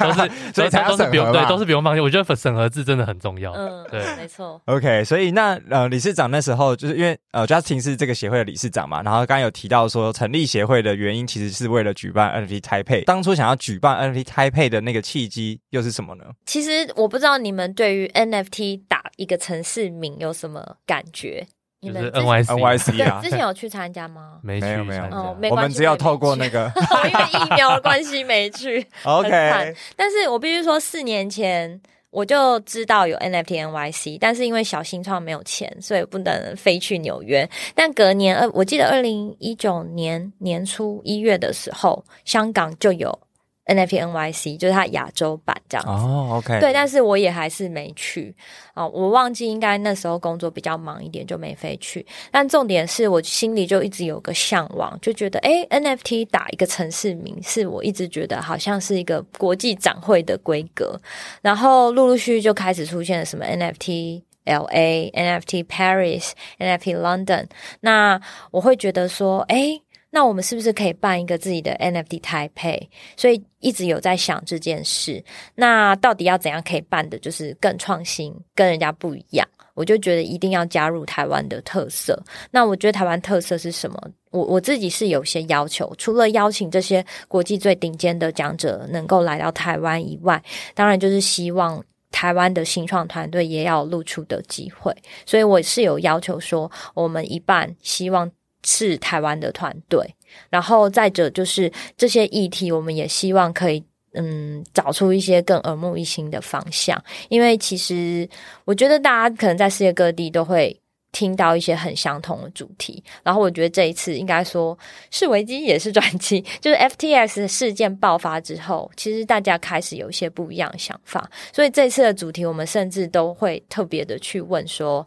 [0.00, 2.02] 都是 所以才都是不用对，都是不用放心。
[2.02, 3.52] 我觉得审核制真的很重要。
[3.52, 4.60] 嗯，对，没错。
[4.66, 13.04] OK，所以那呃理事长那时候就是因为呃 Justin 是这个协会的理事长嘛，然后刚刚有提到说成立协会的原因其实是为了举办 NFT Taipei。
[13.04, 16.24] 当初想要举办 NFT Taipei 的那个契机又是什么呢？
[16.46, 21.46] 其实我不知道你们对于 NFT 打一个城市名有什么感觉。
[21.80, 23.20] 你们 NYC 啊？
[23.22, 24.38] 之前有去参加吗？
[24.42, 26.72] 没去，没有，哦，没关系，我们只有透过那个，
[27.04, 28.84] 因为疫苗的关系没去。
[29.04, 37.48] OK，但是我必须说，四年前我就知道有 NFT NYC，但是因为小新创没有钱，所以不能飞去纽约。
[37.74, 43.18] 但隔年，呃，我记得二零一九年年初一月的时候，香港就有。
[43.66, 45.90] NFT NYC 就是它亚洲版这样子。
[45.92, 48.34] 哦，OK，对，但是我也还是没去。
[48.74, 52.06] 啊，我忘记应该那时候工作比较忙一点就没飞去。
[52.30, 61.00] 但重点是我心里就一直有个向往，就觉得诶 NFT 打一个城市名是我一直觉得好像是一个国际展会的规格，
[61.42, 67.46] 然后陆陆续续就开始出现了什么 NFT LA、NFT Paris、NFT London，
[67.80, 68.20] 那
[68.52, 69.82] 我会觉得说诶
[70.16, 72.88] 那我们是不是可以办一个自己的 NFT Taipei？
[73.18, 75.22] 所以一直有在想这件事。
[75.54, 79.46] 那到底要怎样可以办的，就是更创新，跟人家不一样？
[79.74, 82.18] 我就觉得一定要加入台湾的特色。
[82.50, 84.10] 那我觉得台湾特色是什么？
[84.30, 90.42] 我我自己是有些要求，除了邀请这些国际最顶尖的讲者能够来到台湾以外，
[90.74, 94.96] 当然就是希望台湾的新创团队也要露出的机会。
[95.26, 98.32] 所以我是有要求说，我们一半希望。
[98.66, 100.04] 是台湾的团队，
[100.50, 103.80] 然后再者就是这些议题，我们也希望可以
[104.14, 107.00] 嗯找出一些更耳目一新的方向。
[107.28, 108.28] 因为其实
[108.64, 110.76] 我觉得大家可能在世界各地都会
[111.12, 114.76] 听到一些很相同的主题，然后我觉得这一次应该说
[115.12, 125.06] 是危机也是转机， 就是 FTX 事件爆发之后，其实大家开始有一些不一样的想法，所以这次的主题我们甚至都会特别的去问说。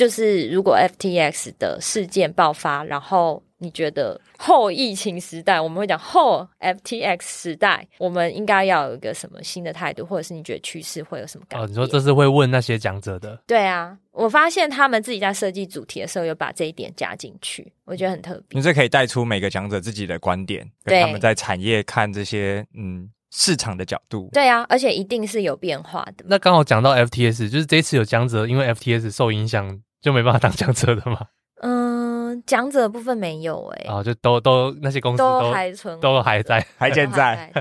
[0.00, 11.66] 就是如果 FTX 的事件爆发，然后你觉得后疫情时代，我们会讲后 FTX 时代，我们应该要有一个什么新的态度，或者是你觉得趋势会有什么改变？
[11.66, 13.38] 哦，你说这是会问那些讲者的？
[13.46, 18.58] 对啊，我发现他们自己在设计主题的时候，有把这一点加进去，我觉得很特别。
[18.58, 24.30] 你这可以带出每个讲者自己的观点，跟他们在产业看这些嗯市场的角度。
[24.32, 26.24] 对啊，而且一定是有变化的。
[26.26, 29.78] 那刚好讲到 FTX，就是这次有讲者因为 FTX 受影响。
[30.00, 31.26] 就没办法当讲者的吗？
[31.62, 37.52] 嗯，讲者的部分没有哎、欸，啊，就都都那些公司都，都还存，都还在，还健在，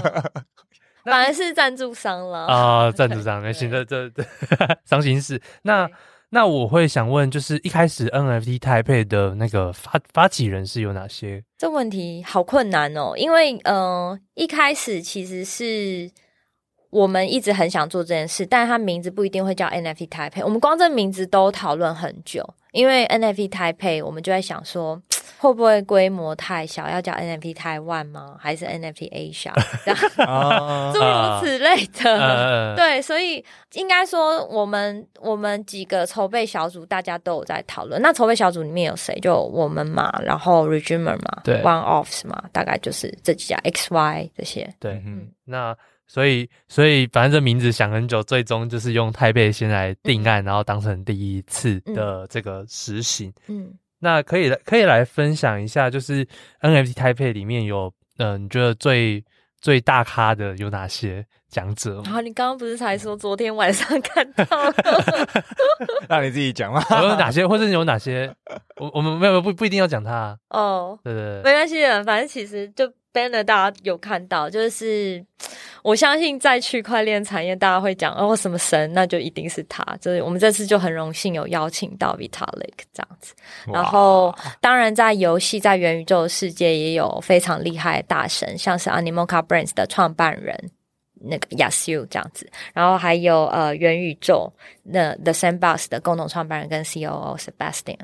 [1.04, 4.24] 反而是赞助商了啊， 赞助商，那现在这这
[4.86, 5.38] 伤心事。
[5.62, 5.86] 那
[6.30, 11.44] 那我会想问，就是一开始 NFT Taipei 的那个发发起人是有哪些？
[11.58, 16.10] 这问题好困难哦，因为嗯、呃，一开始其实是。
[16.90, 20.42] 我们一直很想做这件事，但是它名字不一定会叫 NFT Taipei。
[20.42, 25.00] 我们光这名字都讨论很久，因为 NFT Taipei，我们就在想说，
[25.36, 28.36] 会不会规模太小，要叫 NFT Taiwan 吗？
[28.40, 29.52] 还是 NFT Asia？
[29.84, 32.18] 这样诸如此类的。
[32.18, 38.00] Uh, uh, 对，所以应该说，我们我们几个筹备小组大家都有在讨论。
[38.00, 39.14] 那筹备小组里面有谁？
[39.20, 44.74] 就我们嘛，然后 Regimer 嘛，对，One Offs 嘛，大概就是这几家 XY 这些。
[44.80, 45.76] 对，嗯，那。
[46.08, 53.30] 所以，所以反正这名字想很久，最终就是用台北先来定案，嗯、然后当成第一次的这个实行。
[53.46, 56.26] 嗯，那可以来，可以来分享一下，就是
[56.62, 59.22] NFT 台北里面有，嗯、呃，你觉得最
[59.60, 61.96] 最大咖的有哪些讲者？
[62.04, 64.46] 然后、啊、你刚刚不是才说昨天晚上看到
[66.08, 66.82] 让你自己讲嘛？
[67.02, 68.34] 有哪些，或者有哪些？
[68.76, 72.90] 我我们没有不不一定要讲他、啊、哦，对对对，没关系的，反正其实就。
[73.10, 75.24] banner 大家有看到，就是
[75.88, 79.82] 我相信在区块链产业，大家会讲哦什么神，那就一定是他。
[80.02, 83.34] 就是我们这次就很荣幸有邀请到 Vitalik 这样子。
[83.72, 90.70] 然后当然在游戏在元宇宙的世界也有非常厉害的大神，像是 Animoca Brands 的创办人
[91.14, 92.46] 那个 Yasuo 这样子。
[92.74, 98.00] 然后还有呃元宇宙那 The Sandbox 的共同创办人跟 COO Sebastian。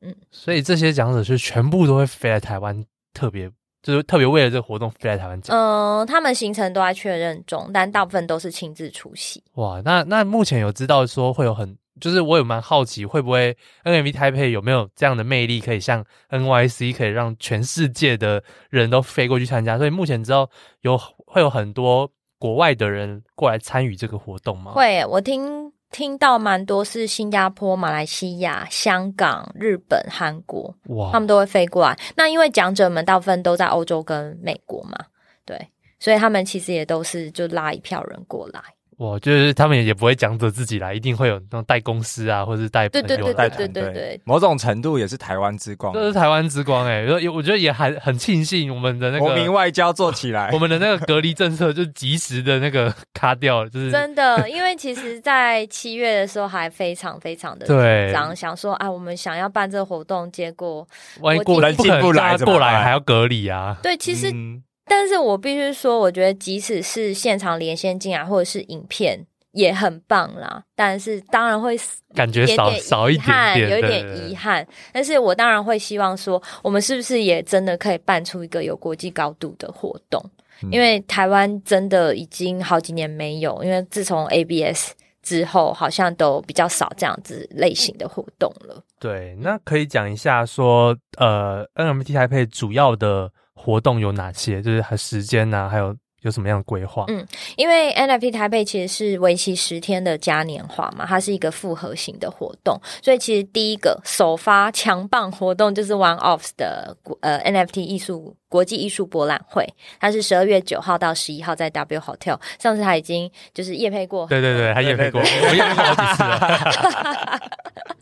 [0.00, 3.48] 嗯，所以这些讲者是全部都会飞来台湾，特别。
[3.82, 9.42] 就是特别为了这个活动飞来台湾讲，嗯，他们行程都在确认中，但大部分都是亲自出席。
[9.54, 19.78] 哇，那那目前有知道说会有很，就是我有蛮好奇，会不会 NMV Taipei 有没有这样的魅力，可以像 NYC 可以让全世界的人都飞过去参加？
[19.78, 20.48] 所以目前知道
[20.82, 24.72] 有会有很多国外的人过来参与这个活动吗？
[24.72, 31.98] 会，我听听到蛮多是新加坡、马来西亚、香港、日本、韩国，哇，他们都会飞过来。
[32.16, 34.96] 那因为讲者们大部分都在欧洲跟美国嘛，
[35.44, 35.68] 对，
[35.98, 38.60] 所以他们其实也都是就拉一票人过来。
[39.00, 44.20] 我就是他们也不会讲着自己来，一定会有那种带公司啊，或者是带朋友带团队。
[44.24, 47.28] 某种程度也是台湾之光，这是台湾之光哎、欸！
[47.30, 54.46] 我觉得也还很庆幸我们的那个国民外交做起来， 我们的那个隔离政策就及时的那个卡掉，就是真的。
[54.50, 60.86] 因为其实，在七月的时候还非常非常的紧张，想说啊，我们想要办这个活动，结果
[61.22, 63.78] 万一过人进不来，过来还要隔离啊。
[63.82, 64.30] 对，其实。
[64.30, 70.64] 嗯但是我必须说，我觉得即使是现场连线进来，或者是影片也很棒啦。
[70.74, 71.78] 但是当然会
[72.12, 74.66] 感觉少少一点点，有一点遗憾。
[74.92, 80.20] 但是我当然会希望说，我们是不是也真的可以办出一个有国际高度的活动？
[80.64, 84.90] 嗯、因为台湾真的已经好几年没有，因为自从 ABS
[85.22, 88.82] 之后，好像都比较少这样子类型的活动了。
[88.98, 93.30] 对，那可以讲一下说，呃，NMT 台配主要的。
[93.62, 94.62] 活动有哪些？
[94.62, 97.04] 就是还时间呐、啊，还有有什么样的规划？
[97.08, 109.66] 嗯，因为 NFT 台北其实是为期十天的嘉年华嘛，它是一个复合型的活动，所以其实第一个首发强棒活动就是 One Offs 的呃 NFT 艺术国际艺术博览会，
[110.00, 112.40] 它是十二月九号到十一号在 W Hotel。
[112.58, 117.40] 上次他已经就是夜配过，对对对，他夜配过，我业配过好几次了。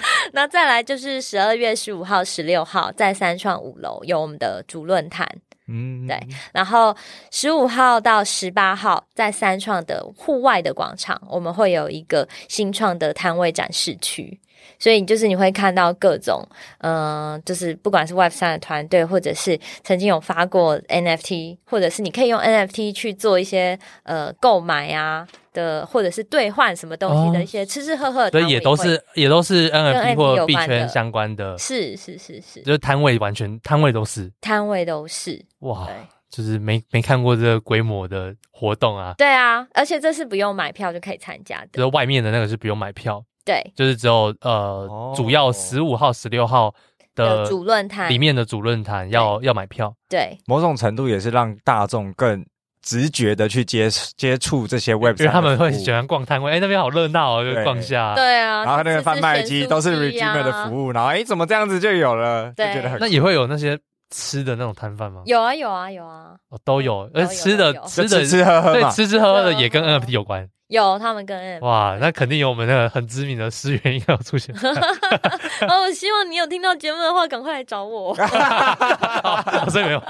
[0.32, 5.26] 那再来就是十二月十五号、十六号在三创五楼有我们的主论坛，
[5.68, 6.18] 嗯，对。
[6.52, 6.96] 然后
[7.30, 14.38] 十五号到十八号在三创的户外的广场，我们会有一个新创的摊位展示区。
[14.78, 16.46] 所以就是你会看到各种，
[16.78, 35.88] 嗯、呃，就是不管是 Web 三的团队，或者是曾经有发过 NFT，或者是你可以用 NFT 去做一些呃购买啊的，或者是兑换什么东西的一些吃吃喝喝的，所以也都是也都是 NFT 或币圈相关的，是是是是，就是摊位完全摊位都是摊位都是哇，
[36.28, 43.24] 就是没没看过这个规模的活动啊，对啊，而且这是不用买票就可以参加的，就是外面的那个是不用买票。
[43.46, 46.74] 对，就是只有呃，哦、主要十五号、十六号
[47.14, 49.94] 的主论坛里面的主论坛要要买票。
[50.08, 52.44] 对，某种程度也是让大众更
[52.82, 58.14] 直觉的去接接触这些 Web，因为他们会喜欢逛摊位，哎、欸，那边好热闹哦，就逛下。
[58.14, 62.52] 对啊，然后那个贩卖机都是 Regimer 的服务，然后哎、欸，怎么这样子就有了？
[62.56, 62.98] 对，就觉得很。
[63.00, 63.78] 那也会有那些
[64.10, 65.22] 吃的那种摊贩吗？
[65.24, 67.08] 有啊，有啊，有啊，哦，都有。
[67.14, 70.48] 而吃的吃的吃吃喝喝，对，吃吃喝喝的也跟 NFT 有关。
[70.68, 74.54] 有他们跟哇，那肯定有我们那个很知名的思源应该有出现。
[75.68, 78.14] 哦，我希望你有听到节目的话，赶快来找我。
[79.70, 80.02] 所以没有，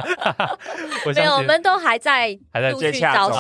[1.15, 3.31] 没有，我们都还在还在接洽中。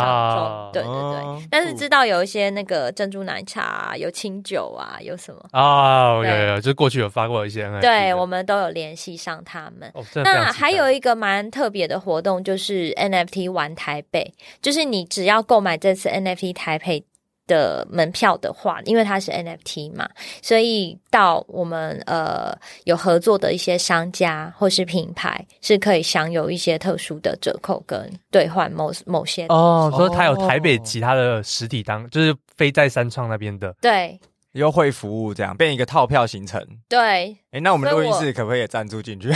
[0.72, 7.66] 对对对，但是知道有一些那个珍珠奶茶，有清酒啊，有什么哦，有有，就是过去有发过一些。
[7.80, 9.90] 对，我们都有联系上他们。
[10.16, 17.02] 那还有一个蛮特别的活动，就是 NFT 玩台北，就是你只要购买这次 NFT 台北
[17.46, 20.08] 的门票的话，因为它是 NFT 嘛，
[20.42, 29.92] 所以到我们呃有合作的一些商家或是品牌是可以享有一些特殊的折扣跟兑换某某些哦。
[29.94, 34.18] 所以它有台北其他的实体当，就是非在三创那边的对
[34.52, 36.60] 优惠服务，这样变一个套票行程。
[36.88, 39.30] 对，哎、欸，那我们录音室可不可以也赞助进去？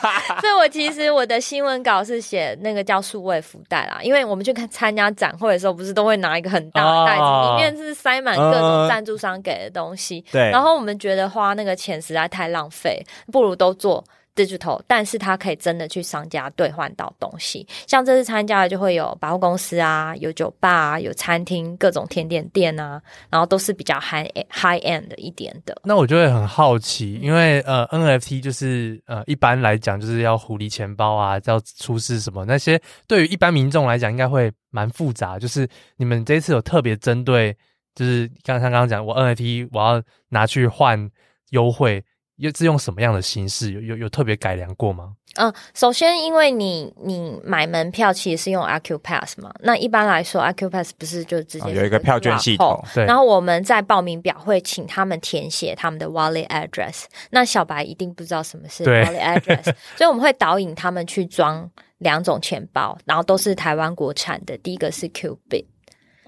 [0.40, 10.24] 所以我其实我的新闻稿是写那个叫数位福袋啦，因为我们去看参加展会的时候，不是都会拿一个很大的袋子，里面是塞满各种赞助商给的东西。
[10.30, 14.04] 对，然后我们觉得花那个钱实在太浪费，不如都做。
[14.38, 25.76] 自助头但是它可以真的去商家兑换到东西，像这次参加的就会有百货公司啊，有酒吧啊，有餐厅，各种甜点店啊，然后都是比较 high high end 一点的。
[25.82, 35.36] 那我就会很好奇，因为呃 NFT 就是呃一般来讲就是要狐狸钱包啊，要出示什么那些，对于一般民众来讲应该会蛮复杂。
[35.36, 37.52] 就是你们这次有特别针对，
[37.96, 41.10] 就是刚才刚刚讲我 NFT 我要拿去换
[41.50, 42.04] 优惠。
[42.38, 43.72] 又是用什么样的形式？
[43.72, 45.12] 有有有特别改良过吗？
[45.36, 53.04] 嗯，首先，因为你你买门票其实是用 Accupass 嘛，那一般来说 Accupass 不是就直接、哦、有一个票券系统，对。
[53.04, 59.64] 然后我们在报名表会请他们填写他们的 Wallet Address，那小白一定不知道什么是 Wallet Address，
[59.96, 65.66] 所以我们会导引他们去装两种钱包，然后都是台湾国产的，第一个是 Qbit。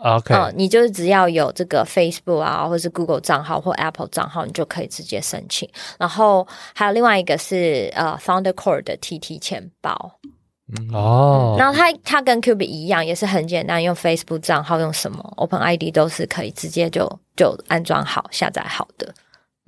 [0.03, 5.68] OK，嗯，你就是只要有这个 Facebook 啊，或是 Google 账号或 Apple 账号，你就可以直接申请。
[5.98, 10.12] 然后还有另外一个是呃 Founder Core 的 TT 钱包，
[10.78, 19.12] 嗯、哦，然后它它跟 Qubit 一样，也是很简单，用 Facebook 账号用什么 Open ID 都是可以直接就就安装好下载好的。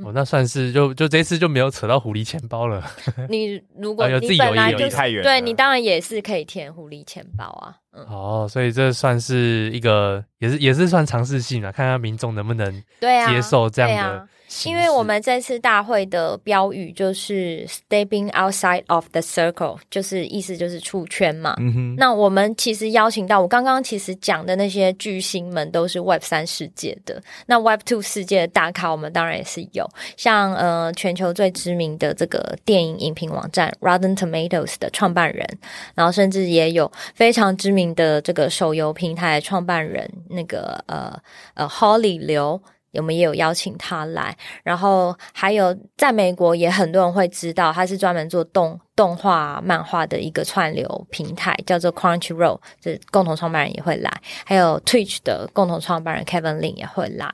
[0.05, 2.85] 哦，那算是就就这次就没有扯到狐狸钱包了。
[3.29, 7.77] 你如果你本来就是对你当然也是可以填狐狸钱包啊。
[7.93, 14.29] 嗯、哦，所以这算是一个也是也是算尝试性啊，看看民众能不能接受这样的。
[14.65, 21.55] 因为我们这次大会的标语就是 “Stepping outside of the circle”，就是意思就是出圈嘛。
[21.59, 21.97] 嗯哼。
[21.97, 27.23] 那我们其实邀请到我刚刚其实讲的那些巨星们，都是 Web 三世界的。
[27.47, 35.47] 那 Web Two 世界的大咖，我们当然也是有，像呃全球最知名的这个电影影评网站 Rotten Tomatoes 的创办人，
[35.95, 41.19] 然后甚至也有非常知名的这个手游平台的创办人，那个呃
[41.55, 42.61] 呃 Holly 刘。
[42.95, 54.11] 我们也有邀请他来，然后还有在美国也很多人会知道，他是专门做动动画漫画的一个串流平台，叫做 Crunchyroll，这共同创办人也会来，
[54.45, 57.33] 还有 Twitch 的共同创办人 Kevin Lin 也会来，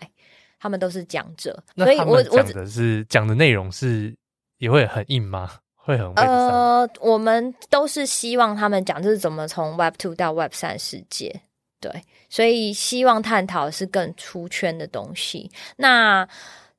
[0.60, 1.60] 他们都是讲者。
[1.76, 4.14] 所以我我讲的是讲的内容是
[4.58, 5.50] 也会很硬吗？
[5.74, 11.40] 会很呃，我们都是希望他们讲就是怎么从 Web Two 到 Web 三世界。
[11.80, 11.90] 对，
[12.28, 15.50] 所以希望探讨是更出圈的东西。
[15.76, 16.28] 那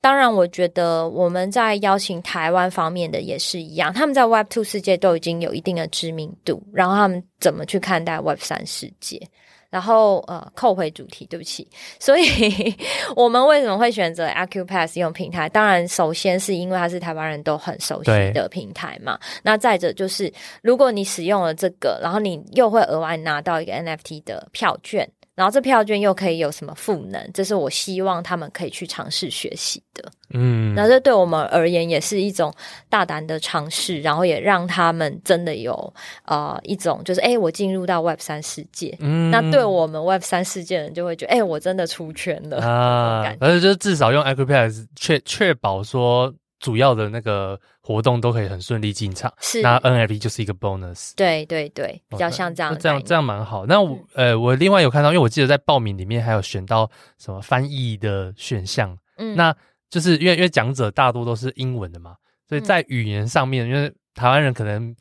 [0.01, 9.21] 当然，我觉得我们在邀请台湾方面的也是一样，他们在 Web Two 世界都已经有一定的知名度，然后他们怎么去看待 Web 三世界？
[9.69, 11.67] 然后呃，扣回主题，对不起。
[11.99, 12.25] 所以
[13.15, 15.47] 我们为什么会选择 Accupass 用平台？
[15.49, 19.19] 当然，首先是因为它是台湾人都很熟悉的平台嘛。
[19.43, 25.09] 那再者就是，如果你使用了这个，然后你又会额外拿到一个 NFT 的票券。
[25.39, 27.31] 然后这票券又可以有什么赋能？
[27.33, 30.03] 这是我希望他们可以去尝试学习的。
[30.33, 32.53] 嗯，那这对我们而言也是一种
[32.89, 35.93] 大胆的尝试，然后也让他们真的有
[36.25, 38.93] 呃一种就是哎，我进入到 Web 三世界。
[38.99, 43.33] 嗯，那对我们 Web 三世界的人就会觉得哎，我真的出圈了啊！
[43.39, 46.33] 而且就是至少用 Accupass 确确保说。
[46.59, 49.61] 主要的那个活动都可以很顺利进场，是。
[49.61, 53.65] 那 NFT 就是一个 bonus，对对对，比较像这样，这样这样蛮好。
[53.65, 59.55] 那我、嗯、呃，我另外有看到，因为我记得在报名里面还有选到什么翻译的选项，嗯，那
[59.89, 62.15] 就是因为因为讲者大多都是英文的嘛，
[62.47, 64.93] 所以在语言上面，嗯、因为台湾人可能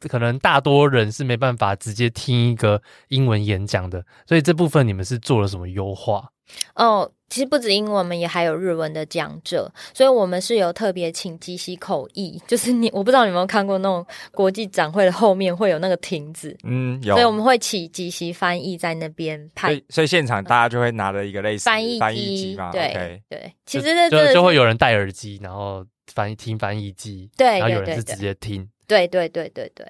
[0.00, 6.30] 可能大多人是没办法直接听一个英文演讲的，所以这部分你们是做了什么优化？
[6.74, 7.10] 哦。
[7.28, 25.84] 其实不止英文，我们也还有日文的讲者，所以我们是有特别请即席口译，就是你我不知道你有没有看过那种国际展会的后面会有那个亭子，嗯，有，所以我们会请即席翻译在那边拍，所以，所以现场大家就会拿着一个类似翻译翻译机嘛，对对，其实这就就会有人戴耳机，然后
[26.14, 29.84] 翻译听翻译机，对，然后有人是直接听，对对对对对。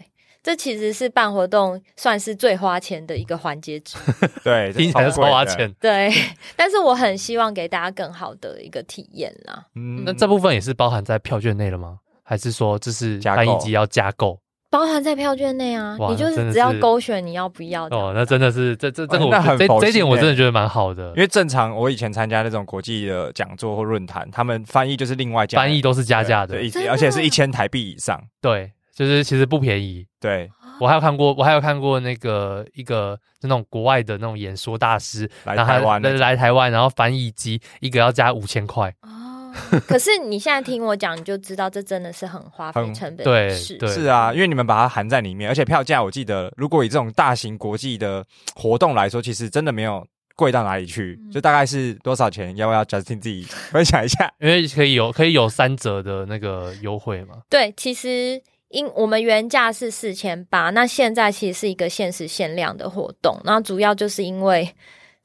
[0.46, 5.68] 这其实是办活动算是最花钱的一个环节之一， 对，听起来超花钱。
[5.80, 6.08] 对，
[6.54, 9.66] 但是我很希望给大家更好的一个体验啦。
[9.74, 11.98] 嗯，那这部分也是包含在票券内了吗？
[12.22, 14.38] 还是说这是翻译机要加购？
[14.70, 17.96] 包含在票券内啊，你就是只要勾选你要不要的。
[17.96, 26.56] 哦，那真的是这这这个我这这一点我真的觉得蛮好的，因为正常我以前参加那种国际的讲座或论坛，他们翻译就是另外加，翻译都是加价的，
[26.88, 28.22] 而且是一千台币以上。
[28.40, 28.70] 对。
[28.96, 39.52] 就是其实不便宜，对，我还有看过，我还有看过那个一个那种国外的那种演说大师来台湾，来来台湾，然后翻译机一个要加五千块哦。
[39.86, 43.76] 可是你现在听我讲，你就知道这真的是很花费成本的事。
[43.76, 48.24] 对，是啊，因为你们把它含在里面，而且票价我记得，如果以这种大型国际的
[48.54, 52.56] 活动来说，其实真的没有贵到哪里去，就大概是多少钱？
[52.56, 54.32] 要不要 Justin 自己分享一下？
[54.40, 57.36] 因为可以有可以有三折的那个优惠嘛。
[57.50, 58.42] 对，其实。
[58.76, 64.68] 因我们原价是四千八，那现在其实是一个限时限量的活动，那主要就是因为。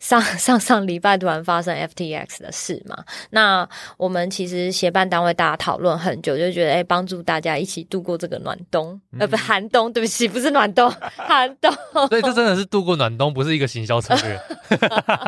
[0.01, 2.97] 上 上上礼拜突然发生 FTX 的事嘛，
[3.29, 11.71] 那我们其实协办单位大家讨论很久，就觉得哎，帮助大家一起度过这个暖冬，嗯、呃，不寒冬，对不起，不是暖冬， 寒冬。
[12.09, 14.41] 所以这真的是度过暖冬，不是一个行销策略。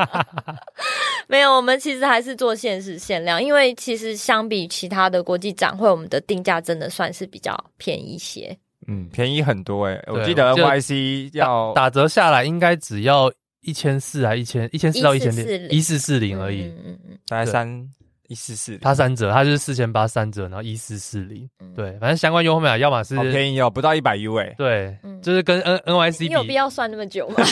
[1.29, 8.57] 没有，我们其实还是做限时限量，因为其实相比其他的国际展会，我们的定价真的算是比较便宜一些。
[8.87, 13.31] 嗯，便宜很多哎、欸，我记得 NYC 要打折下来应该只要。
[13.63, 16.39] 一千四还一千一千四到一千六一四四零。
[16.39, 17.89] 而已，嗯嗯，大概三
[18.27, 27.35] 一四四零，它三折，它就是四千八三折，然后一四四零，对，反正相关优惠码要么是好便宜哦，不到一百 U 诶，对，就是跟 N N Y C 比，你有必要算那么久吗？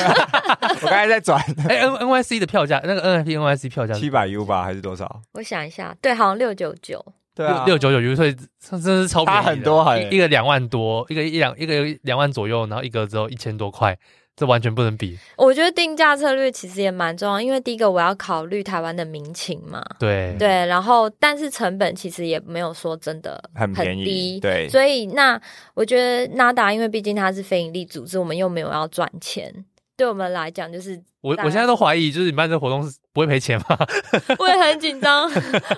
[0.81, 5.21] 我刚才在转， 哎，N N Y C 的票价，那个 N F P N Y C 票价七百 U 吧，还是多少？
[5.33, 7.05] 我想一下，对，好像六九九，
[7.35, 13.95] 对啊，六九九优惠真的是超便宜，很多，一个两万多，一个一两一个两万左右，然后一个只有一千多块。
[14.35, 15.17] 这完全不能比。
[15.37, 19.83] 我觉得定价策略其实也蛮重要，因为第一个我要考虑台湾的民情嘛。
[19.99, 24.39] 对对，然后但是成本其实也没有说真的很低，很便宜。
[24.39, 25.39] 对，所以那
[25.73, 29.65] 我觉得 NADA，因为毕竟它是非营利组织，我们又没有要赚钱，
[29.95, 31.01] 对我们来讲就是。
[31.21, 33.77] 我我现在都怀疑，就是你办这个活动是不会赔钱吗？
[34.39, 35.29] 我也很紧张，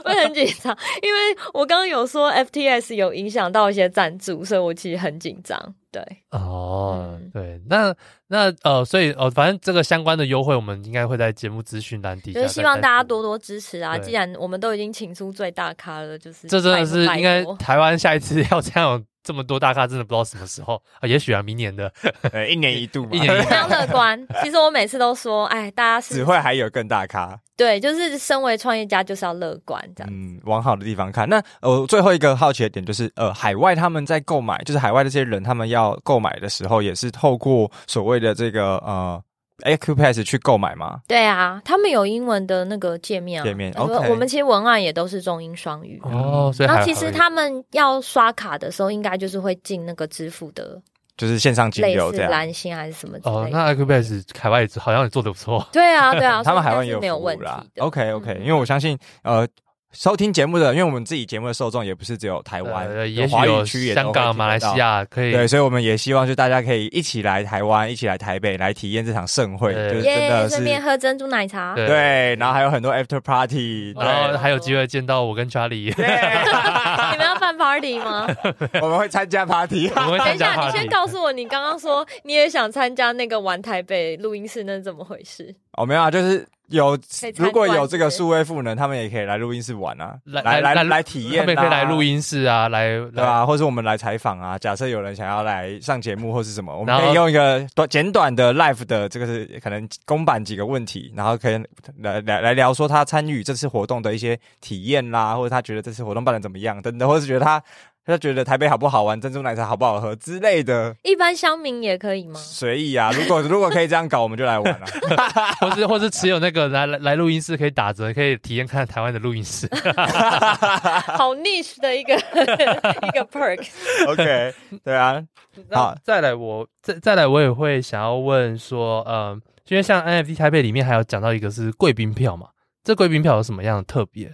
[0.05, 1.19] 我也很紧张，因为
[1.53, 5.75] 我刚刚有说 FTS 有影响到一些赞助，所以我其实很紧张。
[5.93, 7.95] 对，哦，嗯、对，那
[8.27, 12.41] 那呃，所以呃，反正这个相关的优惠，我们应该会在节目资讯栏底下。
[12.41, 13.95] 就是希望大家多多支持啊！
[13.99, 19.05] 既然我们都已经请出最大咖了，就是这真的是应该台湾下一次 要这样。
[19.23, 21.07] 这么多大咖，真的不知道什么时候啊？
[21.07, 21.91] 也许啊，明年的，
[22.31, 23.49] 呃， 一年一度嘛， 一年一度。
[23.49, 24.27] 非常乐观。
[24.43, 27.39] 其实我每次都说，哎，大家是只会还有更大咖。
[27.55, 30.11] 对，就是身为创业家，就是要乐观这样。
[30.11, 31.29] 嗯，往好的地方看。
[31.29, 39.23] 那呃，最后一个好奇的点就是，呃，海外他们在购买，就是海外这些人他们要购买的时候，也是透过所谓的这个呃。
[39.63, 40.99] Acupass 去购买吗？
[41.07, 43.43] 对啊，他们有英文的那个界面啊。
[43.43, 44.09] 界面，OK。
[44.09, 46.51] 我们其实文案也都是中英双语哦。
[46.53, 50.81] 所以，然后其实他们要刷卡的时候，应该就是会进那个支付的，
[51.17, 53.41] 就是线上金流这样，蓝星还是什么之类的。
[53.41, 55.65] 哦，那 Acupass 海外好像也做的不错。
[55.71, 57.63] 对啊，对啊， 他们海外也有没有问题啦。
[57.77, 59.47] OK OK，因为我相信呃。
[59.93, 63.63] 收听节目的，因为我们自己节目的受众也不是只有台湾，呃，也许有
[63.93, 65.31] 香港、马来西亚可以。
[65.31, 71.75] 对，所以我们也希望就大家可以一起来台湾，一起来台北来体验这场盛会，就是真的是顺便喝珍珠奶茶。
[71.75, 75.93] 对，然后还有很多 after party，然后还有机会见到我跟 Charlie。
[75.95, 78.27] 你们要办 party 吗？
[78.81, 79.91] 我们会参加 party。
[79.95, 80.71] 我们会参加 party。
[80.71, 85.53] 等一下，你先告诉我，你刚刚说你也想参加那个玩台北录音室，那是怎么回事？
[85.73, 86.43] 哦，没有啊，就是。
[86.73, 86.97] 有，
[87.37, 93.45] 如果有这个数位赋能，他们也可以来录音室玩啊，来来来来体验，他们可以来录音室啊，来对吧？
[93.45, 94.57] 或者我们来采访啊。
[94.57, 101.63] 假设有人想要来上节目或是什么，我们可以用一个短简短的 live 的这个是可能公版几个问题，然后可以
[102.01, 107.61] 来来来聊说他参与这次活动的一些体验啦，或者他觉得这次活动办的怎么样等等，或是觉得他。
[108.05, 112.37] 他觉得台北好不好玩，珍珠奶茶好不好喝之类的，一般乡民也可以吗？
[112.37, 114.85] 随意啊，如果如果可以这样搞，我们就来玩了。
[115.61, 119.69] 或是或是持有那个来来来录音室可以打折，可以体验看台湾的录音室。
[121.15, 122.13] 好 niche 的一个
[123.07, 123.65] 一个 perk。
[124.07, 125.23] OK，对啊。
[125.71, 132.47] 好，再来我再再来我也会想要问说，嗯，因为像 NFT 台北里面还有讲到一个是贵宾票嘛，
[132.83, 134.29] 这贵宾票有什么样的特别？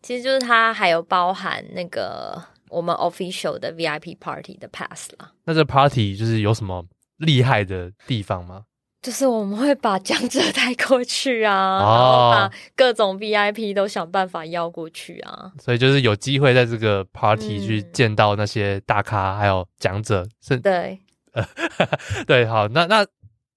[0.00, 2.42] 其实就是它还有包含那个。
[2.70, 6.84] 我们 official 的 VIP party 的 pass 啦，那这 party 就是有什么
[7.16, 8.64] 厉害的地方吗？
[9.02, 21.00] 就是我们会把讲者带过去啊，哦、然后把各种 VIP 都想办法邀过去啊，所以就是有机会在这个 party 去见到那些大咖，还有讲者，是、嗯，对，
[21.32, 21.48] 呃，
[22.28, 23.06] 对，好，那那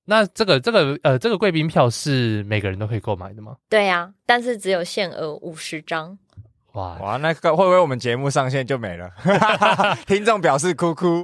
[0.06, 3.58] 那这个这个呃这个贵宾票是每个人都可以购买的吗？
[3.70, 6.18] 对呀、啊，但是只有限额五十张。
[6.74, 9.08] 哇哇，那个会不会我们节目上线就没了？
[10.08, 11.24] 听众表示哭哭，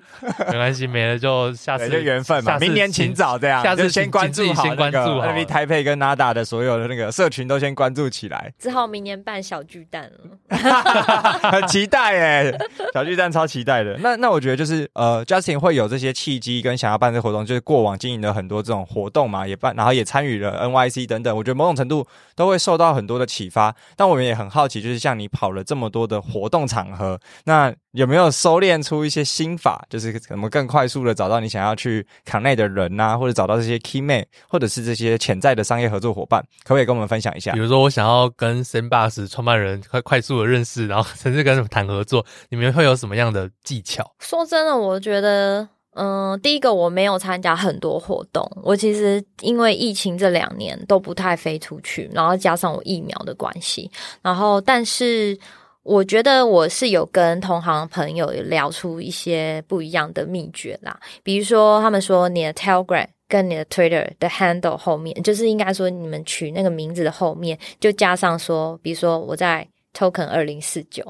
[0.51, 2.59] 没关系，没了就下次就缘分嘛。
[2.59, 8.53] 明年请早这样，下次先关注好那个 NFT 台北跟 NADA 的所有的那个社群都先关注起来。
[8.59, 10.55] 只好明年办小巨蛋了，
[11.51, 12.53] 很期待哎，
[12.93, 13.97] 小巨蛋超期待的。
[14.01, 21.35] 那那我觉得就是呃，Justin 会有这些契机跟想要办这个活动，就是过往经营的很多这种活动嘛，也办，然后也参与了 NYC 等等。
[21.35, 23.75] 我觉得某种程度都会受到很多的启发。
[23.95, 25.27] 但我们也很好奇，就是像你。
[25.39, 37.53] 跑了这么多的活动场合，那有没有收敛出一些心法，就是怎么更快速的找到你想要去 connect 的人呐、啊，或者找到这些 key man，或者是这些潜在的商业合作伙伴，可不可以跟我们分享一下？
[37.53, 44.05] 比如说，我想要跟 Sandbox 创办人快快速的认识，然后 甚至跟他们谈合作，你们会有什么样的技巧？
[44.19, 45.69] 说真的，我觉得。
[46.01, 53.91] 嗯，第一个我没有参加很多活动，我其实因为疫情这两年都不太飞出去，然后加上我疫苗的关系，
[54.21, 55.37] 然后但是
[55.83, 71.03] 我觉得我是有跟同行朋友聊出一些不一样的秘诀啦，比如说他们说你的 Telegram 跟你的 Twitter 的 handle 后面，就是应该说你们取那个名字的后面就加上说，比如说我在 Token 二零四九。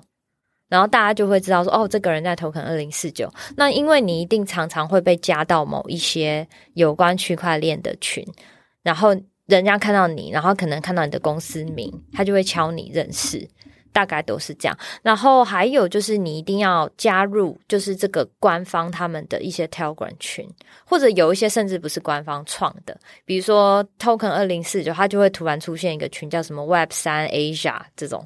[0.70, 3.28] 然后大家就会知道说，哦，这个人在 Token 二零四九。
[3.58, 8.24] 那因为你一定常常会被加到某一些有关区块链的群，
[8.84, 9.10] 然后
[9.48, 13.50] 人家看到你，然后可能看到你的公司名，他就会敲你认识，
[13.92, 14.78] 大概都是这样。
[15.02, 20.48] 然后还有就是你一定要加入，就是这个官方他们的一些 Telegram 群，
[20.86, 22.96] 或者有一些甚至不是官方创的，
[23.26, 28.24] 比如说 Token 二零四九，它就会突然出现一个群，叫什么 Web 三 Asia 这种。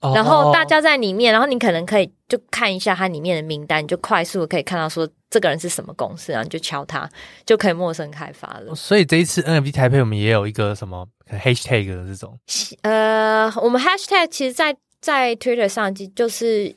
[0.00, 7.08] 然后大家在里面，然后你可能可以就看一下它里面的名单，你就快速的可以看到说这个人是什么公司，然后你就敲他，
[7.44, 8.74] 就可以陌生开发了。
[8.76, 12.38] 所以这一次 NFT 台配我们也有一个什么 hashtag 的这种，
[12.82, 16.76] 呃，我们 hashtag 其实在在 Twitter 上就就是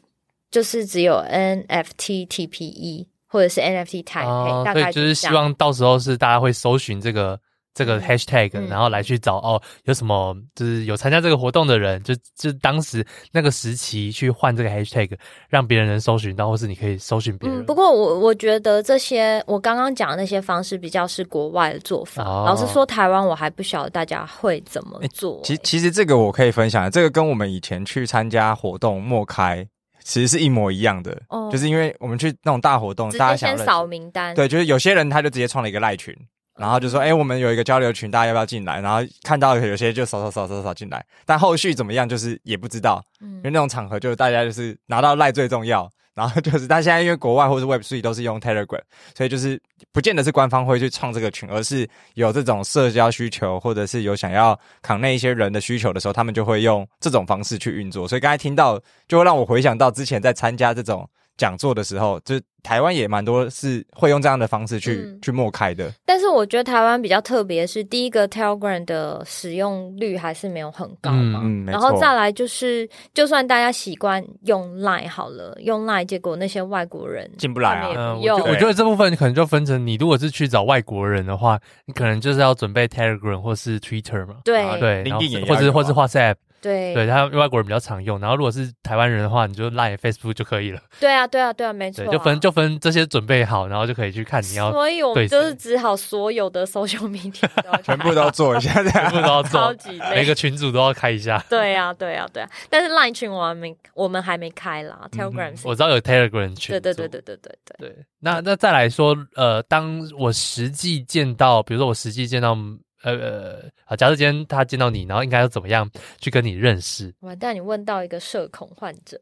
[0.49, 7.39] 就是只有 NFT TPE 或者是 NFT 台配，哦、大概就是希望到时候是大家会搜寻这个。
[7.73, 15.09] 这个 hashtag，、嗯、然后来去找哦，有什么就是有参加这个活动的人，就就当时那个时期去换这个 hashtag，
[15.49, 17.61] 让别人能搜寻到，或是你可以搜寻别人。
[17.61, 22.23] 嗯、不过我我觉得这些我刚刚讲的那些方式比较是国外的做法。
[22.23, 25.43] 哦、老实说，台湾我还不晓得大家会怎么做、欸。
[25.43, 29.65] 其其实这个我可以分享，这个跟我们以前去参加活动莫开
[30.03, 31.17] 其实是一模一样的。
[31.29, 34.35] 哦，就是因为我们去那种大活动，大家先扫名单。
[34.35, 36.13] 对，就是有些人他就直接创了一个赖群。
[36.57, 38.79] 然后就说，哎、欸，我们有一个交流群，大家要不要进来？
[38.81, 43.03] 然后看到有些就扫扫扫扫扫进来，但后续怎么样，就是也不知道。
[43.21, 45.89] 嗯，因为那种场合，就是大家就是拿到赖最重要。
[46.13, 48.81] 然后就是，但现在因为国外或是 Web3 都是用 Telegram，
[49.15, 49.59] 所以就是
[49.93, 58.05] 不见得是官方会去创这个群，而是有这种社交需求，或者是有想要 connect 一些人的需求的时候，他们就会用这种方式去运作。
[58.05, 58.77] 所以刚才听到，
[59.07, 61.09] 就会让我回想到之前在参加这种。
[61.41, 65.91] 讲座的时候，就台湾也蛮多是会用这样的方式去、嗯、去默开的。
[66.05, 71.41] 但是我觉得台湾比较特别是，第一个 Telegram 的使用率还是没有很高嘛。
[71.43, 77.89] 嗯，嗯，然后再来就是，就算大家习惯用 Line 好了，用 Line 结果那些外国人进不来啊。
[77.97, 84.35] 嗯，我我觉得这部分可能就分成，你如果是去找外国人的话，你可能就是要准备 Telegram 或是 Twitter 嘛。
[84.45, 86.35] 对对，然后或者或是 WhatsApp。
[86.61, 90.79] 对，对他外国人比较常用，然后如果是台湾人的话，你就 Line Facebook 就可以了。
[90.99, 92.11] 对啊，对啊，对啊，没错、啊。
[92.11, 94.71] 就分就分这些准备好，然后就可以去看你要。
[94.71, 97.49] 所以我们就是只好所有的 social media
[97.83, 101.43] 全部都要做一下，全部都要做，超级每个群组都要开一下。
[101.49, 102.49] 对啊，对啊，对啊。
[102.69, 105.07] 但是 Line 群我还没，我们还没开啦。
[105.11, 106.73] Telegram，、嗯、我知道有 Telegram 群。
[106.73, 107.89] 对对对对对对对。
[107.89, 112.55] 对，那那再来说，呃，当我实际见到，比如说我实际见到。
[113.03, 115.89] 呃呃，好，假设今天他见到你，然后应该要怎么样
[116.19, 117.13] 去跟你认识？
[117.21, 119.19] 完蛋，你问到一个社恐患者。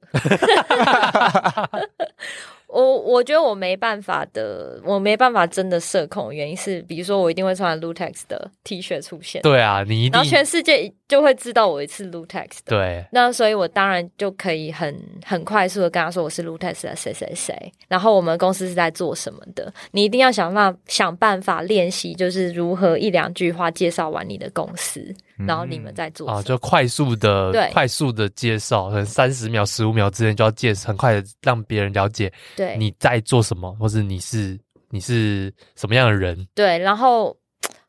[2.71, 9.41] 我我觉得我没办法的，我没办法真的社恐，原因是，比如说我一定会穿 Lootex 的 T 恤出现。
[9.41, 12.77] 对啊，你一定，然后全世界就会知道我一次 Lootex 的。
[12.77, 14.95] 对，那所以我当然就可以很
[15.25, 19.73] 很快速的跟他说我是 Lootex 的谁谁谁，然后我们公司是在做什么的。
[19.91, 25.13] 你一定要想办法想办法练习，就是如何一两句话介绍完你的公司。
[25.47, 34.59] 然后你们在做啊，就快速的、对快速的介绍，可能三十秒、十五秒之内就要介绍，很快的让别人了解，对你在做什么，或是你是
[34.89, 36.47] 你是什么样的人。
[36.53, 37.35] 对，然后。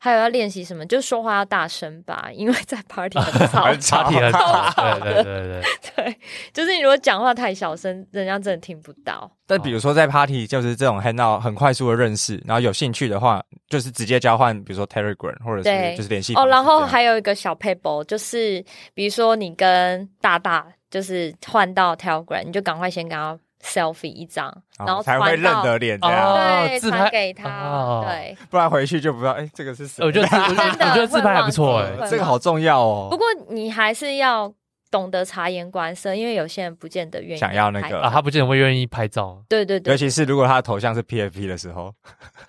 [0.02, 0.84] 还有要练习什么？
[0.86, 3.46] 就是说话要大声吧， 因为在 party 很
[3.80, 4.72] 吵， party 很吵。
[4.74, 5.62] 对对对对，
[5.94, 6.18] 对，
[6.54, 9.30] 就是你如果讲话太小声，人家真的听不到。
[9.46, 16.34] 但比如说在 party，就是这种 hangout 很快速的认识，然后有兴趣的话，就是直接交换，比如说 Telegram 或者是就是联系。
[16.34, 23.38] 哦，然后还有一个小 paper，就是比如说你跟大大就是换到 Telegram，你就赶快先跟他。
[23.62, 26.34] Selfie 一张，然后才会认得脸，这样
[26.66, 30.04] 对，传给他，对，不然回去就不知道，哎，这个是谁？
[30.04, 33.08] 我觉得，我觉得自拍还不错，哎，这个好重要哦。
[33.10, 34.52] 不过你还是要。
[34.90, 38.00] 懂得察言观色，因为有些人不见得愿意想要那个。
[38.00, 39.42] 啊，他不见得会愿意拍照。
[39.48, 41.94] 对对对，尤其是如果他的头像是 PFP 的时候，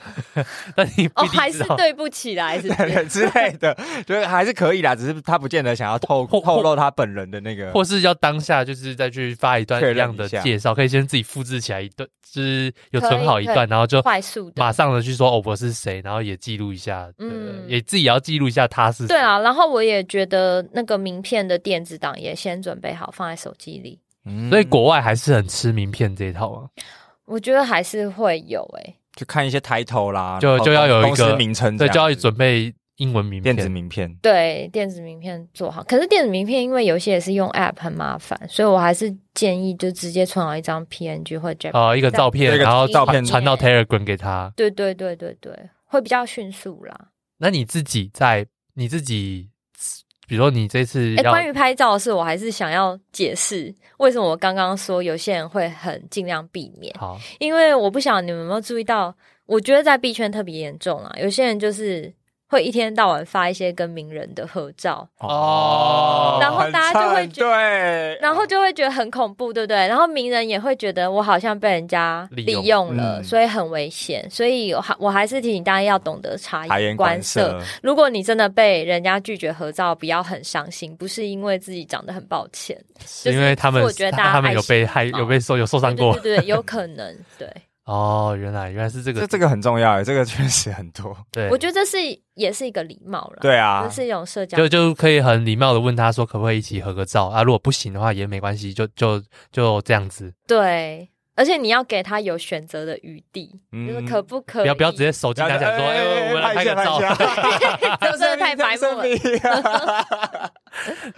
[0.75, 2.67] 那你哦还是对不起来，之
[3.27, 3.75] 类的，
[4.05, 19.07] 就是还是可以啦，只是他不见得想要透透露他本人的那个，或是要当下就是再去发一段这样的介绍，可以先自己复制起来一段，就是有存好一段，然后就快速马上的去说哦我是谁，然后也记录一下，嗯，也自己要记录一下他是谁。
[19.07, 23.11] 对啊，然后我也觉得那个名片的电子档也先准备好。
[23.11, 26.69] 放在手机里，嗯，所以国外还是很吃名片这一套啊。
[27.25, 34.13] 我觉得还是会有诶、欸，就看一些抬头啦，就就要有一个名称，对，就要准备英文名片、电子名片。
[34.21, 35.83] 对，电子名片做好。
[35.83, 44.51] 可是电子名片因为有些也是用 App 很麻烦，所以我还是建议就直接存好一张 PNG 或者哦一个照片，然后照片传到 Telegram 给他。
[44.55, 45.53] 对对对对对，
[45.85, 47.09] 会比较迅速啦。
[47.37, 49.49] 那你自己在你自己。
[50.31, 56.95] 比如说你这次，哎，关于拍照的事，我还是想要解释为什么我刚刚说有些人会很尽量避免。
[56.97, 59.13] 好，因为我不晓得你们有没有注意到，
[59.45, 61.13] 我觉得在币圈特别严重啊。
[61.19, 62.13] 有些人就是
[62.51, 65.07] 会一天到晚发一些跟名人的合照。
[65.19, 69.87] 哦，然后大家就会觉得对，然后就会觉得很恐怖，对不对？
[69.87, 72.61] 然后名人也会觉得我好像被人家利用。
[72.61, 74.29] 了，用嗯、所以很危险。
[74.29, 77.57] 所以我还我还是提醒大家要懂得察言观色。
[77.81, 83.31] 如果你真的被人家拒绝合照，不要很伤心，不是因为自己长得很抱歉，是。
[83.31, 87.47] 因为他们我觉得大家他们有被害有被受有受伤过，对对，对，有可能对。
[87.91, 91.13] 哦，原来原来是这个，这这个很重要，这个确实很多。
[91.29, 91.97] 对，我觉得这是
[92.35, 93.39] 也是一个礼貌了。
[93.41, 97.43] 对啊，这是一种社交，就就可以很礼貌的问他说，可不可以一起合个照啊？
[97.43, 99.21] 如果不行的话也没关系，就就
[99.51, 100.33] 就这样子。
[100.47, 104.63] 对，而且你要给他有选择的余地，嗯、就是可不可以？
[104.63, 106.97] 不要不要直接手机拿起来说，哎、欸欸欸，我们来拍个照，
[107.99, 110.51] 这真的太白目了。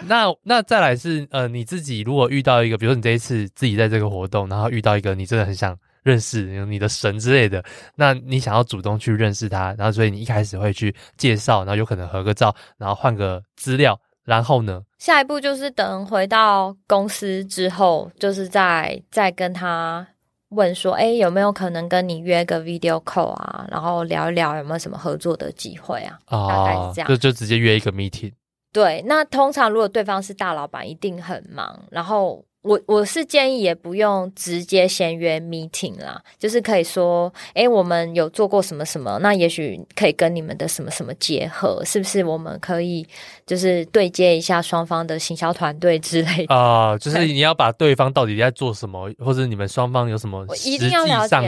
[0.08, 5.78] 那那再来是呃，你自己如果遇到一个，比如说你这一次自己在这个活动，然后遇到一个你真的很想。
[6.04, 7.64] 认识你的神之类的，
[7.96, 14.82] 那你想要主动去认识他，然后所以你一开始会去介绍，然后有可能合个照，然后换个资料，然后呢？
[15.00, 20.06] 下一步就是等回到公司之后，就是再再跟他
[20.50, 26.20] 问说，哎，有没有可能跟你约个 video call 啊，然后聊一聊有没有什么合作的机会啊？
[26.28, 28.34] 哦，大概是这样，就就直接约一个 meeting。
[28.72, 32.44] 对，那通常如果对方是大老板，一定很忙，然后。
[32.64, 42.24] 我我是建议也不用直接先约 meeting 啦，就是可以说，诶，我们有做过什么什么，那也许可以跟你们的什么什么结合，是不是？
[42.24, 43.06] 我们可以
[43.46, 51.06] 就是对接一下双方的行销团队之类的啊、呃，就是你要把对方到底在做什么，或者你们双方有什么实际上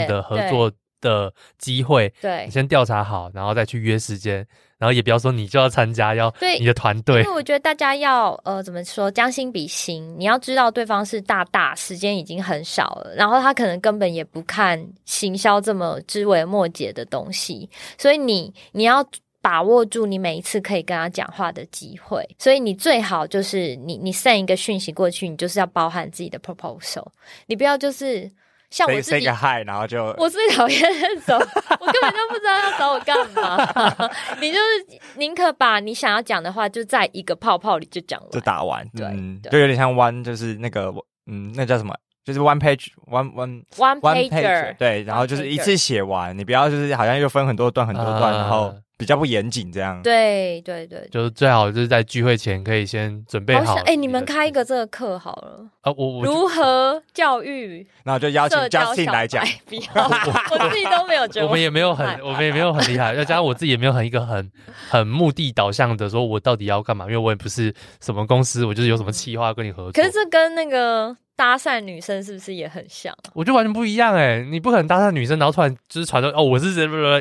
[0.07, 4.45] 的合作的机会，对，你先调查好，然后再去约时间。
[4.77, 7.21] 然后也不要说你就要参加，要你的团队。
[7.21, 10.13] 因为我觉得大家要呃怎么说，将心比心。
[10.19, 19.05] 你要知道对方是大大，时间已经很少了，然后他可能根本也不看行销这么枝微末节的东西，所以你你要
[19.41, 22.27] 把握住你每一次可以跟他讲话的机会。
[22.37, 27.05] 所以你最好就是你你 send 一个讯息过去，你就是要包含自己的 proposal，
[27.45, 28.29] 你不要就是。
[28.75, 29.25] 像我自己，
[29.65, 31.39] 然后就我最讨厌那种，
[31.79, 34.11] 我根本就不知道要找我干嘛。
[34.41, 38.85] 你就是宁可把你想要讲的话，就在一个泡泡里就讲完，就打完。
[38.89, 40.93] 对，嗯、对就有点像 one，就是那个
[41.27, 41.95] 嗯，那叫什么？
[42.25, 44.75] 就是 one page，one one one page。
[44.77, 48.75] 对，然后就是一次写完，你不要就是好像又分很多段很多段，呃、然后。
[48.97, 53.75] 比较不严谨，这样对对对，就是最好就是在聚会前可以先准备好。
[53.79, 55.91] 哎、欸，你们开一个这个课好了啊！
[55.97, 57.85] 我我如何教育？
[58.05, 59.45] 那我就邀请 Justin 来讲。
[59.65, 59.81] 不要，
[60.51, 61.45] 我自己都没有觉得。
[61.45, 63.13] 我们也没有很，我们也没有很厉害。
[63.15, 64.49] 再加上我自己也没有很一个很
[64.89, 67.05] 很目的导向的，说我到底要干嘛？
[67.05, 69.91] 因为我也不是什么公司，我就是有什么企划跟你合作。
[69.91, 71.17] 可是这跟那个。
[71.35, 73.13] 搭讪女生是不是也很像？
[73.33, 74.47] 我觉得完全不一样哎、欸！
[74.49, 76.69] 你不可能搭讪女生，然后突然就是传说哦，我是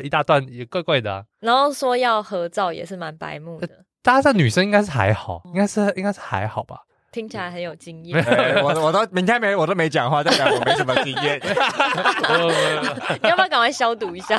[0.03, 1.23] 一大段也怪怪的啊。
[1.41, 3.69] 然后说要合照也是蛮白目的。
[4.01, 6.81] 搭讪女生应该是还好，应该是应该是还好吧？
[7.11, 8.21] 听起来很有经验。
[8.61, 11.39] 我我都明天没我都没讲话，代表我没什么经验。
[13.23, 14.37] 你要不要赶快消毒一下？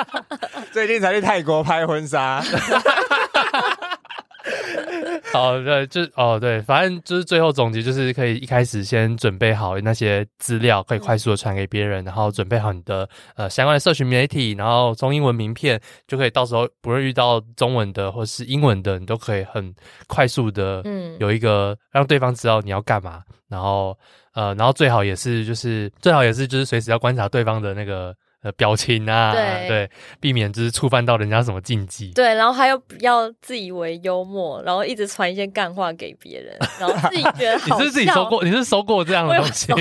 [0.70, 2.42] 最近才去泰国拍婚纱。
[5.32, 19.74] 好，对，就哦，对，反正就是最后总结，就是可以一开始先准备好那些资料，可以快速的传给别人，然后准备好你的呃相关的社群媒体，然后中英文名片，就可以到时候不论遇到中文的或是英文的，你都可以很
[20.06, 23.98] 快速的，嗯，有一个让对方知道你要干嘛，然后
[24.34, 28.14] 呃，然后最好也是就是最好也是就是随时要观察对方的那个。
[28.42, 32.10] 呃，表情啊，对，对，避免就是触犯到人家什么禁忌。
[32.12, 37.78] 对，然后还有要自以为幽默，然后一直传一些干话给别人，然后自己觉得好笑。
[37.78, 38.42] 你是自己收过？
[38.42, 39.72] 你是收过这样的东西？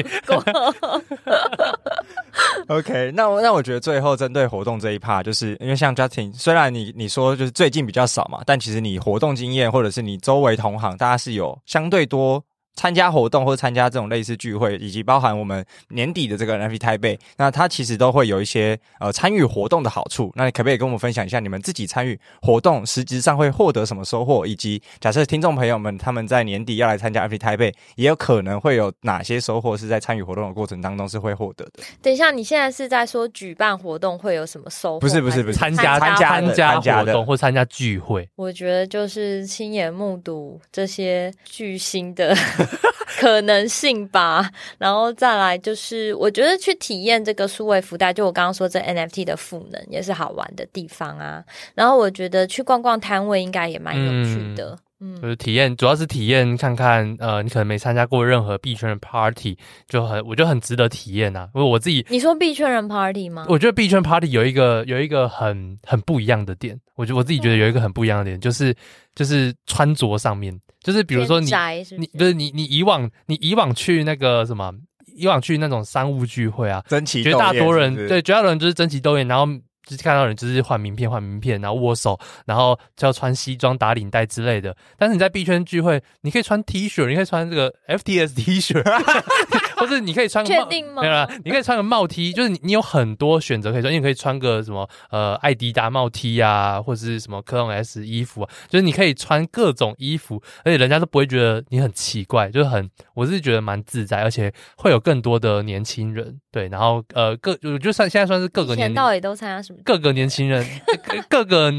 [2.68, 12.43] OK，那我那我觉得最后针对活动这一 part，就是因为像 Justin，虽然你你说就是最近比较少嘛，但其实你活动经验或者是你周围同行，大家是有相对多。
[12.76, 20.32] 参加活动或者参加这种类似聚会，以及包含我们年底的这个 NFT 台北，那它其实都会有一些呃参与活动的好处。
[20.36, 24.47] 那你可不可以跟我们分享一下，你们自己参与活动实质上会获得什么收获？
[24.47, 31.84] 以及假设听众朋友们他们在年底要来参加 NFT 台北，也有可能会有哪些收获是在参与活动的过程当中是会获得的？
[32.01, 34.99] 等一下，你现在是在说举办活动会有什么收获？
[34.99, 38.28] 不是不是不是，参加参加参加活动或参加聚会。
[38.36, 42.36] 我觉得就是亲眼目睹这些巨星的。
[43.20, 51.43] 可能性吧，然后再来就是，我觉得去体验这个数位福袋，就我刚刚说这 NFT 的赋能也是好玩的地方啊。
[51.76, 54.72] 然后我觉得去逛逛摊位应该也蛮有趣的。
[54.72, 54.78] 嗯，
[55.22, 61.49] 就是体验，主要是体验看看，呃，你可能没参加过任何币圈的 party，就很，我觉得很值得体验呐、啊。
[61.56, 63.45] 因为我自己，你说币圈人 party 吗？
[63.49, 68.76] 我觉得币圈 party 有一个有一个很很不一样的点，我觉得我自己觉得有一个很不一样的点，就是
[69.16, 74.72] 就是穿着上面，就是比如说你是是你不是你你以往你以往去那个什么，
[75.18, 79.52] 以往去那种商务聚会啊，争奇绝大多人是是对绝大多人就是争奇斗艳，然后。
[79.86, 84.76] 就是看到人就是换名片换名片，然后握手，然后就要穿西装打领带之类的。
[84.98, 88.82] 但是你在币圈聚会，你可以穿 T 恤，你可以穿这个 FTS T 恤，
[89.78, 91.02] 或者你可以穿个帽，确定吗？
[91.02, 109.80] 没有啦，你可以穿个帽 T，就是你你有很多选择可以穿，你可以穿个什么呃艾迪达帽 T 啊，或者是什么科隆 S 衣服啊，就是你可以穿各种衣服，而且人家都不会觉得你很奇怪，就是很我是觉得蛮自在，而且会有更多的年轻人对，然后呃各我就算现在算是各个年龄到底都参加什么？
[109.84, 110.66] 各个年轻人，
[111.30, 111.72] 各个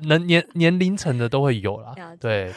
[0.00, 1.94] 能年年龄层的都会有啦。
[2.20, 2.52] 对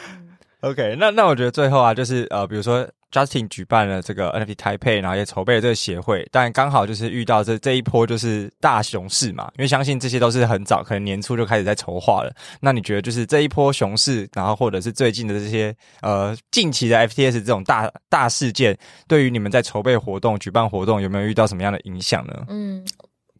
[0.60, 12.32] ，OK，那那我觉得最后啊，就是呃，比如说 Justin 举办了这个 NFT Taipei，然后也筹备了这个协会，但刚好就是遇到这这一波就是大熊市嘛，因为相信这些都是很早，可能年初就开始在筹划了。
[12.60, 22.46] 那你觉得就是这一波熊市，然后或者是最近的这些呃近期的 FTS 这种大大事件，对于你们在筹备活动、举办活动有没有遇到什么样的影响呢？
[22.48, 22.82] 嗯。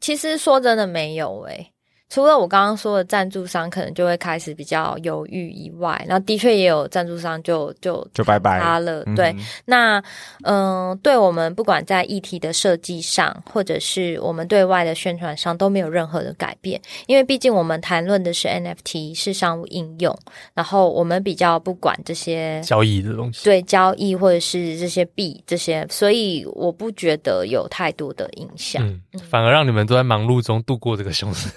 [0.03, 1.72] 其实说真的没有诶、
[2.13, 8.61] 除了我刚刚说的赞助商可能就会开始比较犹豫以外，那的确也有赞助商就就就拜拜。
[8.61, 9.03] 他了。
[9.17, 9.35] 对，
[9.65, 9.99] 那
[10.43, 20.15] 嗯、呃，对我们不管在议题的设计上，或者是我们对外的宣传上都没有任何的改变，因为毕竟我们谈论的是 NFT 是商务应用，
[20.53, 29.01] 然后我们比较不管这些交易的东西，对交易或者是这些币这些，所以我不觉得有太多的影响，嗯，
[29.31, 31.49] 反而让你们都在忙碌中度过这个熊市。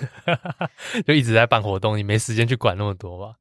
[1.06, 3.36] 就一直在办活动，你没时间去管那么多吧？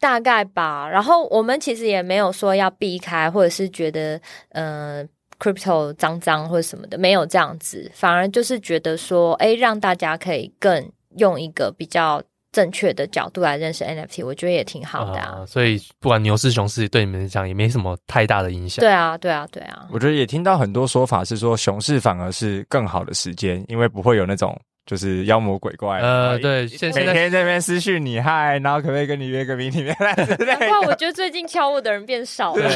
[0.00, 0.88] 大概吧。
[0.88, 5.02] 然后我们其实也没有说要避开，或者是觉得呃
[5.38, 7.90] ，crypto 脏脏或者什么的，没有这样子。
[7.94, 15.38] 反而就是觉得说，哎，让大家可以更用一个比较正确的角度来认识 NFT，我觉得也挺好的啊。
[15.40, 18.82] 啊所以不管牛市熊市，对你们来讲也没什么太大的影响。
[18.82, 19.88] 对啊，对啊，对啊。
[19.90, 24.54] 我觉得也听到很多说法是说，熊市反而是更好的时间，因为不会有那种。
[24.86, 29.70] 就是妖魔鬼怪，呃，对，现在每天在那边私讯你嗨，然后可不可以跟你约个名？
[29.72, 30.46] 里面来之类的。
[30.46, 32.62] 难怪我觉得最近敲我的人变少了。
[32.62, 32.70] 对，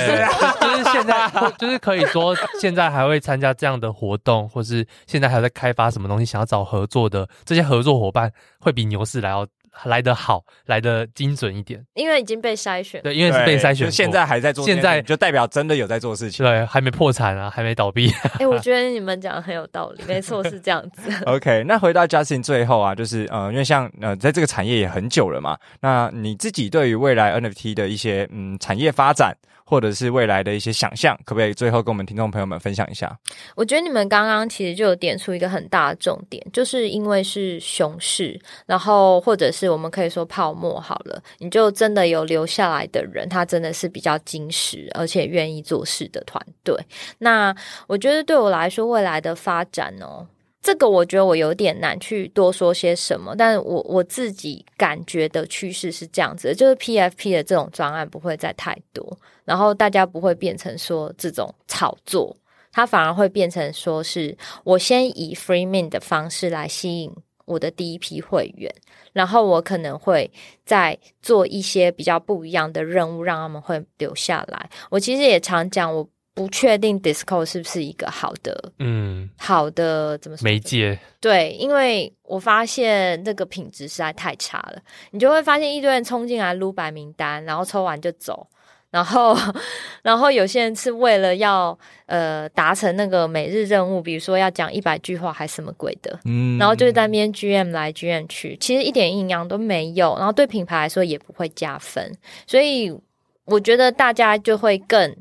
[0.61, 9.46] 就是现在，就是可以说现在还会参加这样的活动，或是现在还在开发什么东西，想要找合作的这些合作伙伴，会比牛市来要。
[9.85, 13.01] 来得好，来得精准一点，因为已经被筛选。
[13.03, 16.45] 对，因为是被筛选，现在还在做，现在就代表真的有在做事情。
[16.45, 18.11] 对，还没破产啊，还没倒闭。
[18.35, 21.11] 哎、欸，我觉得你们讲的很有道理，没错，是这样子。
[21.26, 29.37] OK，那回到 Justin 最后啊，就是呃，因为像呃，在这个产业也很久了嘛，那你自己对于未来 NFT 的一些嗯产业发展，
[29.68, 33.14] 或者是未来的一些想象，可不可以最后跟我们听众朋友们分享一下？
[33.54, 46.74] 我觉得你们刚刚其实就有点出一个很大的重点，就是因为是熊市，然后或者是我们可以说泡沫好了，你就真的有留下来的人，他真的是比较精实而且愿意做事的团队。
[47.18, 47.54] 那
[47.86, 50.26] 我觉得对我来说，未来的发展哦。
[50.61, 62.36] 这个我觉得我有点难去多说些什么，但我我自己感觉的趋势是这样子，就是 PFP 的这种专案不会再太多，然后大家不会变成说这种炒作，
[62.72, 67.12] 它反而会变成说是我先以 free min 的方式来吸引
[67.44, 68.70] 我的第一批会员，
[69.12, 70.30] 然后我可能会
[70.66, 74.68] 再做一些比较不一样的任务，让他们会留下来。
[74.90, 76.06] 我其实也常讲我。
[76.39, 80.97] 不确定 Discord 是不是一个好的，嗯，好的怎么说媒介？
[81.20, 84.80] 对，因为我发现这个品质实在太差了，
[85.11, 88.47] 你就会发现一堆人冲进来撸白名单，然后抽完就走，
[88.93, 89.36] 然后，
[90.03, 91.76] 然后有些人是为了要
[92.07, 102.16] 呃达成那个每日任务，比如说要讲一百句话还什么鬼的，嗯，然后就在那边 GM 来 GM 去，其实一点营养都没有，然后对品牌来说也不会加分，
[102.47, 102.97] 所以
[103.45, 105.16] 我觉得大家就会更。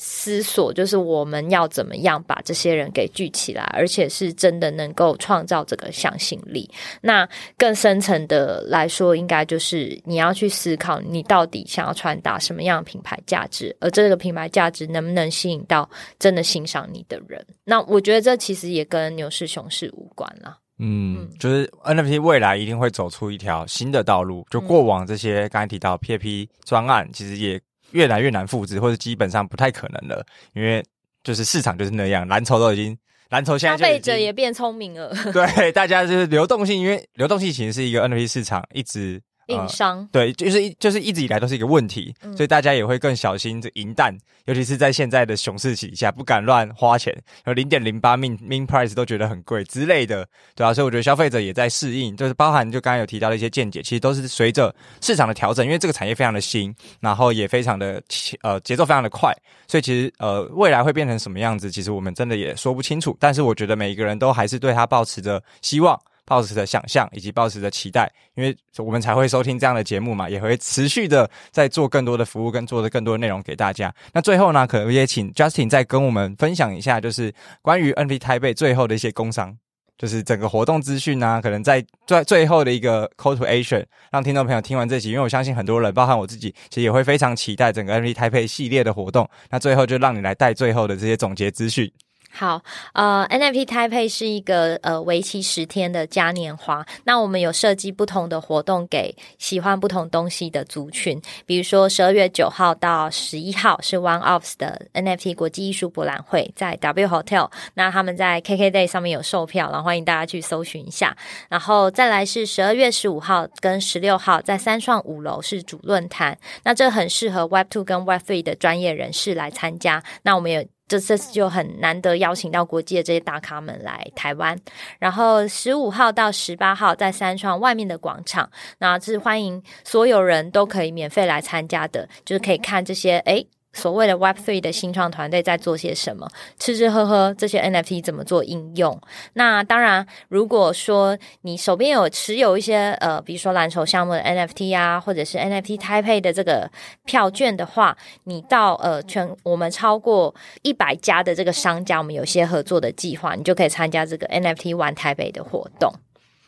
[0.00, 6.70] 思索就是我们要怎么样把这些人给聚起来，而且是真的能够创造这个向心力。
[7.00, 17.44] 那更深层的来说，应该就是你要去思考，你到底想要传达什么样的品牌价值，而这个品牌价值能不能吸引到真的欣赏你的人？
[17.64, 20.58] 那我觉得这其实也跟牛市熊市无关了。
[20.78, 24.46] 嗯，就是 NFT 未来一定会走出一条新的道路。
[24.48, 27.60] 就过往这些刚才提到 PAP 专案，其实也。
[27.92, 30.24] 越来越难复制，或者基本上不太可能了，
[30.54, 30.84] 因为
[31.22, 32.96] 就是市场就是那样，蓝筹都已经，
[33.30, 35.14] 蓝筹现在消费者也变聪明了。
[35.32, 47.14] 对，大家就是流动性，因为流动性其实是一个 NFT 市场一直硬伤，对，就是一就是一直以来都是一个问题，嗯、所以大家也会更小心这银弹，尤其是在现在的熊市底下，不敢乱花钱，
[47.46, 58.02] 有零点零八 min min price 都觉得很贵之类的，对啊，所以我觉得消费者也在适应，就是包含就刚刚有提到的一些见解，其实都是随着市场的调整，因为这个产业非常的新，然后也非常的
[58.42, 59.34] 呃节奏非常的快，
[59.66, 65.98] 所以其实呃未来会变成什么样子，其实我们真的也说不清楚，但是我觉得每一个人都还是对他抱持着希望。
[66.28, 73.92] 抱持的想象以及抱持的期待，因为我们才会收听这样的节目嘛，也会持续的在做更多的服务跟做的更多的内容给大家。
[74.12, 79.56] 那最后呢，可能也请 Justin 再跟我们分享一下，就是关于 NFT Taipei 最后的一些工商，
[79.96, 89.26] 就是整个活动资讯啊，可能在最最后的一个 Call to Action，让听众朋友听完这集，因为我相信很多人，包含我自己，其实也会非常期待整个 NFT Taipei 系列的活动。
[89.48, 91.90] 那最后就让你来带最后的这些总结资讯。
[92.38, 92.62] 好，
[92.92, 96.86] 呃，NFT Taipei 是一个呃为期十天的嘉年华。
[97.02, 107.50] 那我们有设计不同的活动给喜欢不同东西的族群，比如说十二月九号到十一号是 One Offs 的 NFT 国际艺术博览会，在 W Hotel。
[107.74, 111.16] 那他们在 KKday 上面有售票，然后欢迎大家去搜寻一下。
[111.48, 120.00] 然后再来是十二月十五号跟十六号在三创五楼是主论坛，那这很适合 Web Two 跟 Web Three 的专业人士来参加。
[120.22, 120.64] 那我们有。
[120.88, 124.58] 这次就很难得邀请到国际的这些大咖们来台湾，
[124.98, 133.46] 然后十五号到十八号在三创外面的广场，那是欢迎所有人都可以免费来参加的，就是可以看这些诶。
[133.78, 136.28] 所谓的 Web Three 的新创团队在做些什么？
[136.58, 139.00] 吃吃喝喝这些 NFT 怎么做应用？
[139.34, 146.68] 那当然，如果说你手边有持有一些呃，比如说蓝筹项目的 NFT 啊，或者是 NFT Taipei 的这个
[147.04, 155.92] 票券的话，你到呃全我们超过一百家的这个商家，我们有些合作的计划，你就可以参加这个 NFT 玩台北的活动。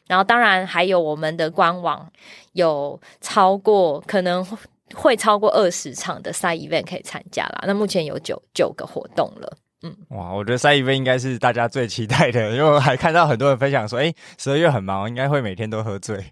[0.09, 2.11] 然后，当然还有我们的官网
[2.55, 4.45] 有超过可能。
[4.95, 9.57] 会超过二十场的 side event 可以参加啦，那目前有九九个活动了。
[9.83, 16.23] 嗯，哇，我觉得 side event 应该是大家最期待的， 因为我还看到很多人分享说，哎，十二月很忙，应该会每天都喝醉。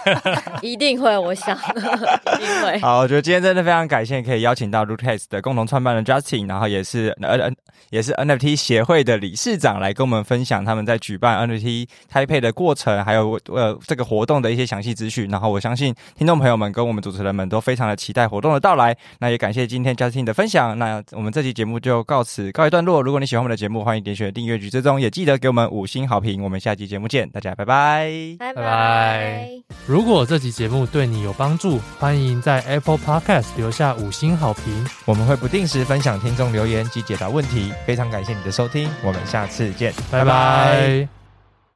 [0.60, 1.56] 一定会，我想，
[2.36, 2.78] 一定会。
[2.80, 7.56] 好，我觉得今天真的非常感谢可以邀请到 Rootex 的共同创办人 Justin，然后也是 N N
[7.88, 15.26] 也是 NFT 协会的理事长，来跟我们分享他们在举办 NFT Taipei 的过程，还有呃这个活动的一些详细资讯。
[15.30, 18.94] 然后我相信听众朋友们跟我们主持人们都非常的期待活动的到来。
[19.20, 20.78] 那也感谢今天 Justin 的分享。
[20.78, 22.89] 那我们这期节目就告此告一段落。
[23.02, 26.42] 如果你喜欢我们的节目，欢迎点选订阅及追踪，也记得给我们五星好评。
[26.42, 29.48] 我们下期节目见，大家拜拜，拜拜。
[29.86, 34.64] 如果这期节目对你有帮助，欢迎在 Apple Podcast 留下五星好评。
[35.04, 37.72] 我们会不定时分享听众留言及解答问题。
[37.86, 40.24] 非常感谢你的收听，我们下次见，拜拜。
[40.24, 41.19] 拜拜。